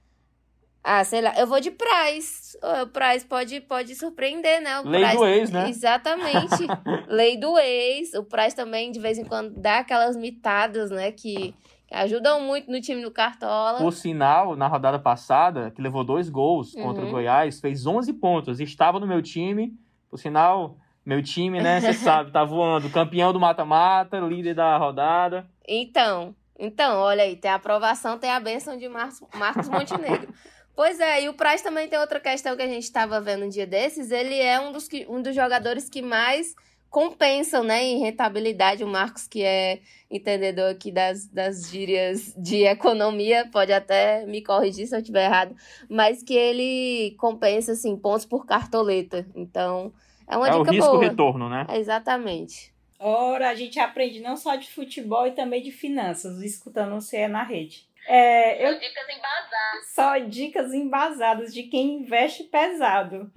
ah, 0.89 1.03
sei 1.03 1.19
lá, 1.19 1.33
eu 1.37 1.45
vou 1.45 1.59
de 1.59 1.69
Price. 1.69 2.57
O 2.63 2.87
Price 2.87 3.25
pode, 3.25 3.59
pode 3.59 3.93
surpreender, 3.93 4.61
né? 4.61 4.79
O 4.79 4.87
Lei 4.87 5.01
Price, 5.01 5.17
do 5.17 5.25
ex, 5.27 5.51
né? 5.51 5.69
Exatamente. 5.69 6.65
Lei 7.09 7.37
do 7.37 7.59
ex. 7.59 8.13
O 8.13 8.23
Price 8.23 8.55
também, 8.55 8.89
de 8.89 8.97
vez 8.97 9.17
em 9.17 9.25
quando, 9.25 9.53
dá 9.59 9.79
aquelas 9.79 10.15
mitadas, 10.15 10.89
né? 10.89 11.11
Que, 11.11 11.53
que 11.87 11.93
ajudam 11.93 12.39
muito 12.39 12.71
no 12.71 12.79
time 12.79 13.01
do 13.01 13.11
Cartola. 13.11 13.79
Por 13.79 13.91
sinal, 13.91 14.55
na 14.55 14.65
rodada 14.67 14.97
passada, 14.97 15.71
que 15.71 15.81
levou 15.81 16.05
dois 16.05 16.29
gols 16.29 16.73
contra 16.73 17.03
Uhum. 17.03 17.09
o 17.09 17.11
Goiás, 17.11 17.59
fez 17.59 17.85
11 17.85 18.13
pontos. 18.13 18.61
Estava 18.61 18.97
no 18.97 19.05
meu 19.05 19.21
time. 19.21 19.73
Por 20.09 20.17
sinal, 20.17 20.77
meu 21.05 21.21
time, 21.21 21.59
né? 21.61 21.81
Você 21.81 21.91
sabe, 21.99 22.31
tá 22.31 22.45
voando. 22.45 22.89
Campeão 22.89 23.33
do 23.33 23.41
mata-mata, 23.41 24.19
líder 24.19 24.53
da 24.53 24.77
rodada. 24.77 25.45
Então, 25.67 26.33
então, 26.57 26.97
olha 26.99 27.23
aí, 27.23 27.35
tem 27.35 27.51
a 27.51 27.55
aprovação, 27.55 28.17
tem 28.17 28.31
a 28.31 28.39
bênção 28.39 28.77
de 28.77 28.87
Marcos, 28.87 29.21
Marcos 29.35 29.67
Montenegro. 29.67 30.33
Pois 30.77 30.99
é, 30.99 31.23
e 31.23 31.27
o 31.27 31.33
Price 31.33 31.63
também 31.63 31.87
tem 31.87 31.97
outra 31.97 32.19
questão 32.19 32.55
que 32.55 32.61
a 32.61 32.67
gente 32.67 32.83
estava 32.83 33.19
vendo 33.19 33.45
um 33.45 33.49
dia 33.49 33.65
desses. 33.65 34.11
Ele 34.11 34.39
é 34.39 34.59
um 34.59 34.71
dos, 34.71 34.87
que, 34.87 35.07
um 35.09 35.23
dos 35.23 35.33
jogadores 35.33 35.89
que 35.89 36.03
mais 36.03 36.53
compensam, 36.87 37.63
né, 37.63 37.83
em 37.83 37.97
rentabilidade. 37.97 38.83
O 38.83 38.87
Marcos, 38.87 39.27
que 39.27 39.41
é 39.41 39.79
entendedor 40.09 40.69
aqui 40.69 40.91
das, 40.91 41.27
das 41.29 41.67
gírias 41.67 42.31
de 42.37 42.63
economia, 42.63 43.49
pode 43.51 43.73
até 43.73 44.23
me 44.27 44.43
corrigir 44.43 44.85
se 44.85 44.95
eu 44.95 44.99
estiver 44.99 45.25
errado, 45.25 45.55
mas 45.89 46.21
que 46.21 46.35
ele 46.35 47.15
compensa, 47.17 47.71
assim, 47.71 47.97
pontos 47.97 48.27
por 48.27 48.45
cartoleta. 48.45 49.25
Então, 49.33 49.91
é 50.27 50.37
uma 50.37 50.47
é 50.47 50.53
o 50.53 50.59
dica 50.59 50.73
risco 50.73 50.91
boa. 50.91 51.03
retorno, 51.03 51.49
né? 51.49 51.65
Exatamente. 51.71 52.71
Ora, 52.99 53.49
a 53.49 53.55
gente 53.55 53.79
aprende 53.79 54.19
não 54.19 54.37
só 54.37 54.55
de 54.55 54.69
futebol 54.69 55.25
e 55.25 55.31
também 55.31 55.63
de 55.63 55.71
finanças, 55.71 56.39
escutando 56.43 56.95
o 56.95 57.01
CE 57.01 57.27
na 57.27 57.41
rede. 57.41 57.87
É, 58.07 58.65
eu... 58.65 58.79
Dicas 58.79 59.09
embasadas. 59.09 59.93
Só 59.93 60.17
dicas 60.17 60.73
embasadas 60.73 61.53
de 61.53 61.63
quem 61.63 62.01
investe 62.01 62.43
pesado. 62.45 63.31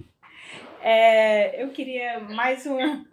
É, 0.83 1.63
eu 1.63 1.71
queria 1.71 2.21
mais 2.21 2.65
uma. 2.67 3.05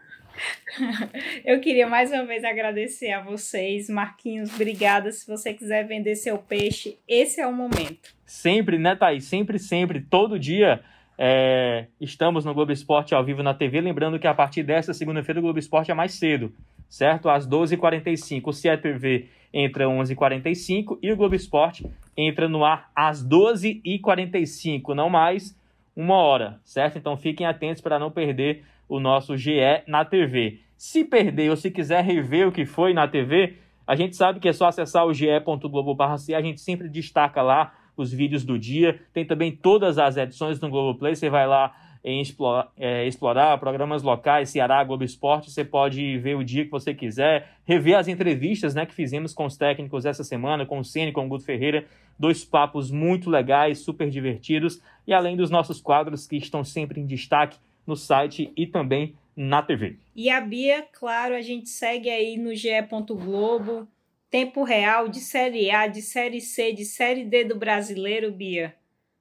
eu 1.43 1.60
queria 1.60 1.88
mais 1.88 2.12
uma 2.12 2.26
vez 2.26 2.43
agradecer 2.43 3.12
a 3.12 3.22
vocês, 3.22 3.89
Marquinhos. 3.89 4.54
Obrigada. 4.54 5.12
Se 5.12 5.28
você 5.28 5.54
quiser 5.54 5.86
vender 5.88 6.15
seu 6.15 6.38
peixe, 6.38 6.98
esse 7.08 7.41
é 7.41 7.48
o 7.48 7.54
momento. 7.54 8.15
Sempre, 8.26 8.78
né, 8.78 8.96
Thaís? 8.96 9.26
Sempre, 9.26 9.58
sempre, 9.60 10.02
todo 10.02 10.39
dia. 10.39 10.84
é, 11.17 11.88
estamos 12.00 12.46
no 12.46 12.54
Globo 12.54 12.72
Esporte 12.72 13.15
ao 13.15 13.26
vivo 13.26 13.41
na 13.41 13.54
TV. 13.54 13.82
Lembrando 13.82 14.20
que 14.20 14.28
a 14.28 14.34
partir 14.34 14.62
desta 14.62 14.93
segunda-feira 14.93 15.39
o 15.39 15.43
Globo 15.43 15.58
Esporte 15.58 15.89
é 15.89 15.93
mais 15.96 16.13
cedo, 16.13 16.54
certo? 16.88 17.28
Às 17.28 17.48
12h45. 17.48 18.41
O 18.46 18.54
CE 18.54 18.78
TV 18.78 19.28
entra 19.53 19.86
às 19.86 20.10
11h45 20.10 20.99
e 21.01 21.12
o 21.12 21.15
Globo 21.15 21.36
Esporte 21.36 21.86
entra 22.15 22.49
no 22.49 22.65
ar 22.65 22.91
às 22.95 23.25
12h45, 23.25 24.93
não 24.93 25.10
mais 25.10 25.57
uma 25.95 26.15
hora, 26.15 26.60
certo? 26.63 26.97
Então 26.97 27.17
fiquem 27.17 27.45
atentos 27.45 27.81
para 27.81 27.99
não 27.99 28.12
perder 28.12 28.63
o 28.88 28.99
nosso 28.99 29.36
GE 29.36 29.83
na 29.88 30.05
TV. 30.05 30.60
Se 30.77 31.03
perder 31.03 31.49
ou 31.49 31.55
se 31.55 31.71
quiser 31.71 32.03
rever 32.03 32.47
o 32.47 32.51
que 32.51 32.65
foi 32.65 32.93
na 32.93 33.07
TV, 33.07 33.57
a 33.86 33.95
gente 33.95 34.15
sabe 34.15 34.39
que 34.39 34.47
é 34.47 34.53
só 34.53 34.67
acessar 34.67 35.05
o 35.05 35.13
ge.globo.c, 35.13 36.33
a 36.33 36.41
gente 36.41 36.62
sempre 36.62 36.89
destaca 36.89 37.41
lá 37.41 37.73
os 37.95 38.13
vídeos 38.13 38.45
do 38.45 38.60
dia. 38.60 38.99
Tem 39.12 39.25
também 39.25 39.51
todas 39.51 39.97
as 39.97 40.17
edições 40.17 40.60
no 40.60 40.69
Globoplay, 40.69 41.15
você 41.15 41.29
vai 41.29 41.47
lá 41.47 41.73
em 42.03 42.21
explorar, 42.21 42.71
é, 42.77 43.05
explorar 43.05 43.57
programas 43.57 44.03
locais, 44.03 44.49
Ceará, 44.49 44.83
Globo 44.83 45.03
Esporte, 45.03 45.51
você 45.51 45.63
pode 45.63 46.17
ver 46.19 46.36
o 46.36 46.43
dia 46.43 46.65
que 46.65 46.71
você 46.71 46.93
quiser, 46.93 47.49
rever 47.65 47.97
as 47.97 48.07
entrevistas 48.07 48.73
né, 48.73 48.86
que 48.86 48.93
fizemos 48.93 49.33
com 49.33 49.45
os 49.45 49.57
técnicos 49.57 50.05
essa 50.05 50.23
semana, 50.23 50.65
com 50.65 50.79
o 50.79 50.83
Ceni, 50.83 51.12
com 51.12 51.25
o 51.25 51.29
Guto 51.29 51.45
Ferreira, 51.45 51.86
dois 52.17 52.43
papos 52.43 52.91
muito 52.91 53.29
legais, 53.29 53.79
super 53.79 54.10
divertidos, 54.10 54.81
e 55.05 55.13
além 55.13 55.36
dos 55.36 55.49
nossos 55.49 55.81
quadros 55.81 56.27
que 56.27 56.38
estão 56.38 56.63
sempre 56.63 56.99
em 56.99 57.05
destaque 57.05 57.57
no 57.86 57.95
site 57.95 58.51
e 58.55 58.67
também 58.67 59.15
na 59.36 59.62
TV. 59.62 59.97
E 60.15 60.29
a 60.29 60.41
Bia, 60.41 60.86
claro, 60.91 61.36
a 61.36 61.41
gente 61.41 61.69
segue 61.69 62.10
aí 62.10 62.38
no 62.38 62.55
GE. 62.55 62.69
Globo, 63.10 63.88
tempo 64.29 64.63
real 64.63 65.07
de 65.07 65.19
Série 65.19 65.69
A, 65.69 65.88
de 65.88 66.01
Série 66.01 66.41
C, 66.41 66.73
de 66.73 66.83
Série 66.83 67.23
D 67.23 67.45
do 67.45 67.55
brasileiro, 67.55 68.31
Bia. 68.31 68.75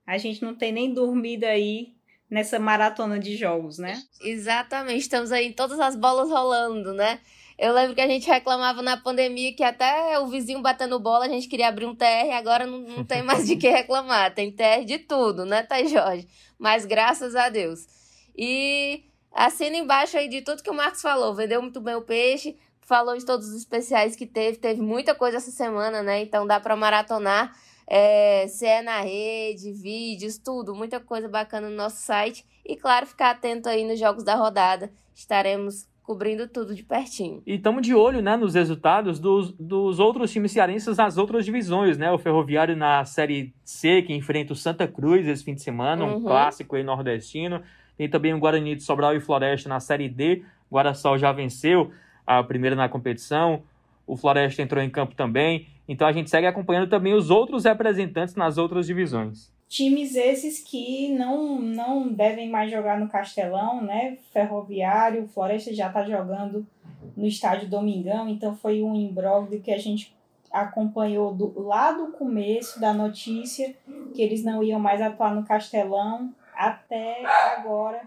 A 0.07 0.19
gente 0.19 0.43
não 0.43 0.55
tem 0.55 0.73
nem 0.73 0.93
dormido 0.93 1.45
aí 1.45 1.96
nessa 2.31 2.59
maratona 2.59 3.19
de 3.19 3.37
jogos, 3.37 3.79
né? 3.79 4.03
Exatamente, 4.21 5.01
estamos 5.01 5.33
aí 5.33 5.53
todas 5.53 5.79
as 5.79 5.97
bolas 5.97 6.29
rolando, 6.29 6.93
né? 6.93 7.21
Eu 7.59 7.73
lembro 7.73 7.95
que 7.95 8.01
a 8.03 8.07
gente 8.07 8.29
reclamava 8.29 8.83
na 8.83 8.99
pandemia 8.99 9.55
que 9.55 9.65
até 9.65 10.19
o 10.19 10.27
vizinho 10.27 10.61
batendo 10.61 11.01
bola 11.01 11.25
a 11.25 11.29
gente 11.29 11.49
queria 11.49 11.69
abrir 11.69 11.87
um 11.87 11.95
TR, 11.95 12.35
agora 12.35 12.67
não, 12.67 12.81
não 12.81 13.05
tem 13.05 13.23
mais 13.23 13.47
de 13.47 13.57
que 13.57 13.69
reclamar. 13.69 14.35
Tem 14.35 14.53
TR 14.53 14.85
de 14.85 14.99
tudo, 14.99 15.47
né, 15.47 15.63
Thay 15.63 15.87
Jorge? 15.89 16.29
Mas 16.59 16.85
graças 16.85 17.35
a 17.35 17.49
Deus. 17.49 17.87
E 18.37 19.05
assina 19.33 19.77
embaixo 19.77 20.19
aí 20.19 20.29
de 20.29 20.43
tudo 20.43 20.63
que 20.63 20.71
o 20.71 20.75
Marcos 20.75 21.01
falou. 21.01 21.35
Vendeu 21.35 21.63
muito 21.63 21.81
bem 21.81 21.95
o 21.95 22.03
peixe, 22.03 22.59
falou 22.83 23.17
de 23.17 23.25
todos 23.25 23.49
os 23.49 23.55
especiais 23.55 24.15
que 24.15 24.27
teve. 24.27 24.59
Teve 24.59 24.83
muita 24.83 25.15
coisa 25.15 25.39
essa 25.39 25.51
semana, 25.51 26.03
né? 26.03 26.21
Então 26.21 26.47
dá 26.47 26.61
para 26.61 26.77
maratonar. 26.77 27.57
É, 27.89 28.47
CE 28.49 28.83
na 28.83 29.01
rede, 29.01 29.73
vídeos, 29.73 30.39
tudo, 30.39 30.75
muita 30.75 30.99
coisa 30.99 31.29
bacana 31.29 31.69
no 31.71 31.77
nosso 31.77 31.99
site. 32.03 32.45
E 32.65 32.77
claro, 32.77 33.07
ficar 33.07 33.31
atento 33.31 33.69
aí 33.69 33.85
nos 33.85 33.99
jogos 33.99 34.25
da 34.25 34.35
rodada. 34.35 34.91
Estaremos 35.15 35.87
cobrindo 36.03 36.47
tudo 36.47 36.75
de 36.75 36.85
pertinho. 36.85 37.43
E 37.45 37.55
estamos 37.55 37.83
de 37.83 37.93
olho 37.95 38.23
né, 38.23 38.37
nos 38.37 38.55
resultados 38.55 39.19
dos, 39.19 39.53
dos 39.53 39.99
outros 39.99 40.31
times 40.33 40.53
cearenses 40.53 40.97
nas 40.97 41.19
outras 41.19 41.45
divisões, 41.45 41.99
né? 41.99 42.13
O 42.13 42.19
Ferroviário 42.19 42.77
na 42.77 43.05
Série 43.05 43.53
C, 43.65 44.03
que 44.03 44.13
enfrenta 44.15 44.53
o 44.53 44.57
Santa 44.57 44.87
Cruz 44.87 45.27
esse 45.27 45.43
fim 45.45 45.55
de 45.55 45.63
semana, 45.63 46.05
um 46.05 46.15
Uhum. 46.17 46.23
clássico 46.23 46.77
aí 46.77 46.85
nordestino. 46.85 47.61
Tem 47.97 48.09
também 48.09 48.33
o 48.35 48.39
Guarani 48.39 48.77
de 48.77 48.83
Sobral 48.83 49.17
e 49.17 49.21
Floresta 49.21 49.69
na 49.69 49.81
Série 49.81 50.09
D. 50.09 50.45
O 50.71 50.75
Guaraçol 50.77 51.19
já 51.19 51.33
venceu 51.33 51.91
a 52.27 52.43
primeira 52.43 52.77
na 52.77 52.89
competição. 52.89 53.63
O 54.07 54.17
Floresta 54.17 54.63
entrou 54.63 54.83
em 54.83 54.91
campo 54.91 55.15
também. 55.15 55.67
Então 55.89 56.07
a 56.07 56.13
gente 56.13 56.31
segue 56.31 56.47
acompanhando 56.47 56.89
também 56.89 57.15
os 57.15 57.31
outros 57.31 57.65
representantes 57.65 58.35
nas 58.35 58.59
outras 58.59 58.87
divisões. 58.87 59.53
Times 59.69 60.15
esses 60.15 60.63
que 60.63 61.09
não, 61.13 61.61
não 61.61 62.09
devem 62.09 62.49
mais 62.49 62.71
jogar 62.71 63.01
no 63.01 63.09
Castelão, 63.09 63.83
né? 63.83 64.17
Ferroviário, 64.33 65.25
o 65.25 65.29
Floresta 65.29 65.75
já 65.75 65.89
está 65.89 66.05
jogando 66.05 66.65
no 67.17 67.27
estádio 67.27 67.69
Domingão, 67.69 68.29
então 68.29 68.55
foi 68.57 68.83
um 68.83 68.95
imbróglio 68.95 69.61
que 69.61 69.73
a 69.73 69.79
gente 69.79 70.15
acompanhou 70.53 71.35
do, 71.35 71.61
lá 71.61 71.93
do 71.93 72.13
começo 72.13 72.81
da 72.81 72.93
notícia 72.95 73.75
que 74.15 74.23
eles 74.23 74.45
não 74.45 74.63
iam 74.63 74.79
mais 74.79 75.01
atuar 75.03 75.35
no 75.35 75.45
Castelão 75.45 76.33
até 76.55 77.25
agora. 77.57 78.03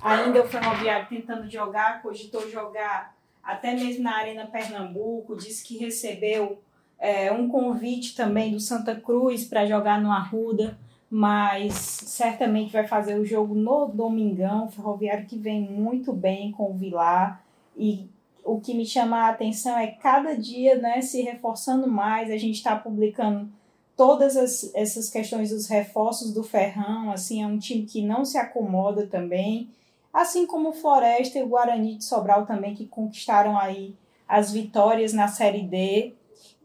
Ainda 0.00 0.42
o 0.42 0.48
Ferroviário 0.48 1.08
tentando 1.08 1.50
jogar, 1.50 2.00
cogitou 2.02 2.48
jogar 2.48 3.14
até 3.42 3.74
mesmo 3.74 4.04
na 4.04 4.16
Arena 4.16 4.46
Pernambuco, 4.46 5.36
disse 5.36 5.64
que 5.64 5.78
recebeu 5.78 6.60
é, 6.98 7.32
um 7.32 7.48
convite 7.48 8.14
também 8.14 8.52
do 8.52 8.60
Santa 8.60 8.94
Cruz 8.94 9.44
para 9.44 9.66
jogar 9.66 10.00
no 10.00 10.10
Arruda 10.10 10.78
mas 11.10 11.74
certamente 11.74 12.72
vai 12.72 12.86
fazer 12.86 13.18
o 13.18 13.24
jogo 13.24 13.52
no 13.52 13.88
Domingão, 13.88 14.70
Ferroviário 14.70 15.26
que 15.26 15.36
vem 15.36 15.60
muito 15.60 16.12
bem 16.12 16.52
com 16.52 16.70
o 16.70 16.74
Vilar. 16.74 17.44
E 17.76 18.08
o 18.44 18.60
que 18.60 18.72
me 18.72 18.86
chama 18.86 19.24
a 19.24 19.30
atenção 19.30 19.76
é 19.76 19.88
cada 19.88 20.36
dia, 20.36 20.76
né, 20.76 21.00
se 21.00 21.20
reforçando 21.22 21.88
mais, 21.88 22.30
a 22.30 22.36
gente 22.36 22.54
está 22.56 22.76
publicando 22.76 23.50
todas 23.96 24.36
as, 24.36 24.72
essas 24.72 25.10
questões 25.10 25.50
dos 25.50 25.66
reforços 25.66 26.32
do 26.32 26.44
Ferrão, 26.44 27.10
assim, 27.10 27.42
é 27.42 27.46
um 27.46 27.58
time 27.58 27.84
que 27.84 28.02
não 28.02 28.24
se 28.24 28.38
acomoda 28.38 29.06
também, 29.08 29.68
assim 30.12 30.46
como 30.46 30.72
Floresta 30.72 31.38
e 31.38 31.42
o 31.42 31.48
Guarani 31.48 31.96
de 31.96 32.04
Sobral 32.04 32.46
também, 32.46 32.74
que 32.74 32.86
conquistaram 32.86 33.58
aí 33.58 33.94
as 34.28 34.52
vitórias 34.52 35.12
na 35.12 35.28
Série 35.28 35.62
D. 35.62 36.14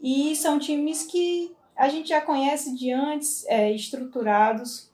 E 0.02 0.36
são 0.36 0.60
times 0.60 1.04
que 1.04 1.56
a 1.76 1.90
gente 1.90 2.10
já 2.10 2.22
conhece 2.22 2.76
de 2.76 2.92
antes, 2.92 3.46
é, 3.48 3.72
estruturados 3.72 4.90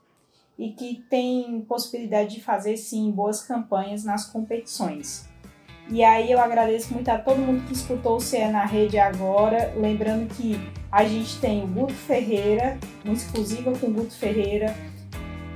e 0.58 0.70
que 0.72 1.04
têm 1.10 1.62
possibilidade 1.68 2.36
de 2.36 2.42
fazer 2.42 2.78
sim 2.78 3.12
boas 3.12 3.42
campanhas 3.42 4.04
nas 4.04 4.26
competições. 4.26 5.30
E 5.90 6.04
aí 6.04 6.32
eu 6.32 6.40
agradeço 6.40 6.94
muito 6.94 7.10
a 7.10 7.18
todo 7.18 7.40
mundo 7.40 7.66
que 7.68 7.74
escutou 7.74 8.16
o 8.16 8.22
CE 8.22 8.46
na 8.48 8.66
rede 8.66 8.98
agora, 8.98 9.74
lembrando 9.76 10.34
que 10.36 10.56
a 10.92 11.04
gente 11.04 11.40
tem 11.40 11.64
o 11.64 11.68
Guto 11.68 11.94
Ferreira, 11.94 12.80
uma 13.04 13.14
exclusiva 13.14 13.78
com 13.78 13.88
o 13.88 13.92
Guto 13.92 14.14
Ferreira, 14.14 14.74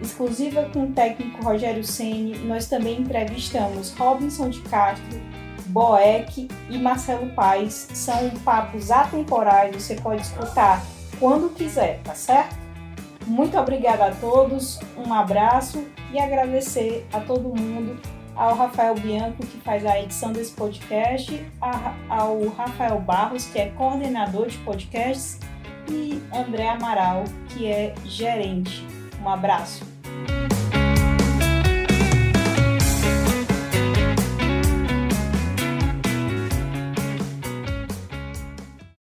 exclusiva 0.05 0.69
com 0.71 0.85
o 0.85 0.91
técnico 0.91 1.43
Rogério 1.43 1.83
Ceni. 1.83 2.37
Nós 2.39 2.67
também 2.67 3.01
entrevistamos 3.01 3.91
Robinson 3.97 4.49
de 4.49 4.61
Castro, 4.61 5.19
Boeck 5.67 6.47
e 6.69 6.77
Marcelo 6.77 7.29
Paes. 7.33 7.89
São 7.93 8.29
papos 8.43 8.91
atemporais, 8.91 9.75
você 9.75 9.95
pode 9.95 10.21
escutar 10.21 10.81
quando 11.19 11.53
quiser, 11.53 12.01
tá 12.03 12.13
certo? 12.13 12.55
Muito 13.25 13.57
obrigada 13.57 14.05
a 14.05 14.11
todos, 14.11 14.79
um 14.95 15.11
abraço 15.11 15.83
e 16.11 16.19
agradecer 16.19 17.07
a 17.11 17.19
todo 17.19 17.59
mundo, 17.59 17.99
ao 18.35 18.53
Rafael 18.55 18.93
Bianco, 18.95 19.45
que 19.45 19.57
faz 19.61 19.83
a 19.85 19.99
edição 19.99 20.31
desse 20.31 20.51
podcast, 20.51 21.43
ao 22.07 22.47
Rafael 22.49 22.99
Barros, 22.99 23.45
que 23.45 23.57
é 23.57 23.69
coordenador 23.69 24.47
de 24.47 24.57
podcasts, 24.59 25.39
e 25.89 26.21
André 26.33 26.69
Amaral, 26.69 27.23
que 27.49 27.65
é 27.65 27.95
gerente. 28.05 28.85
Um 29.23 29.29
abraço. 29.29 29.94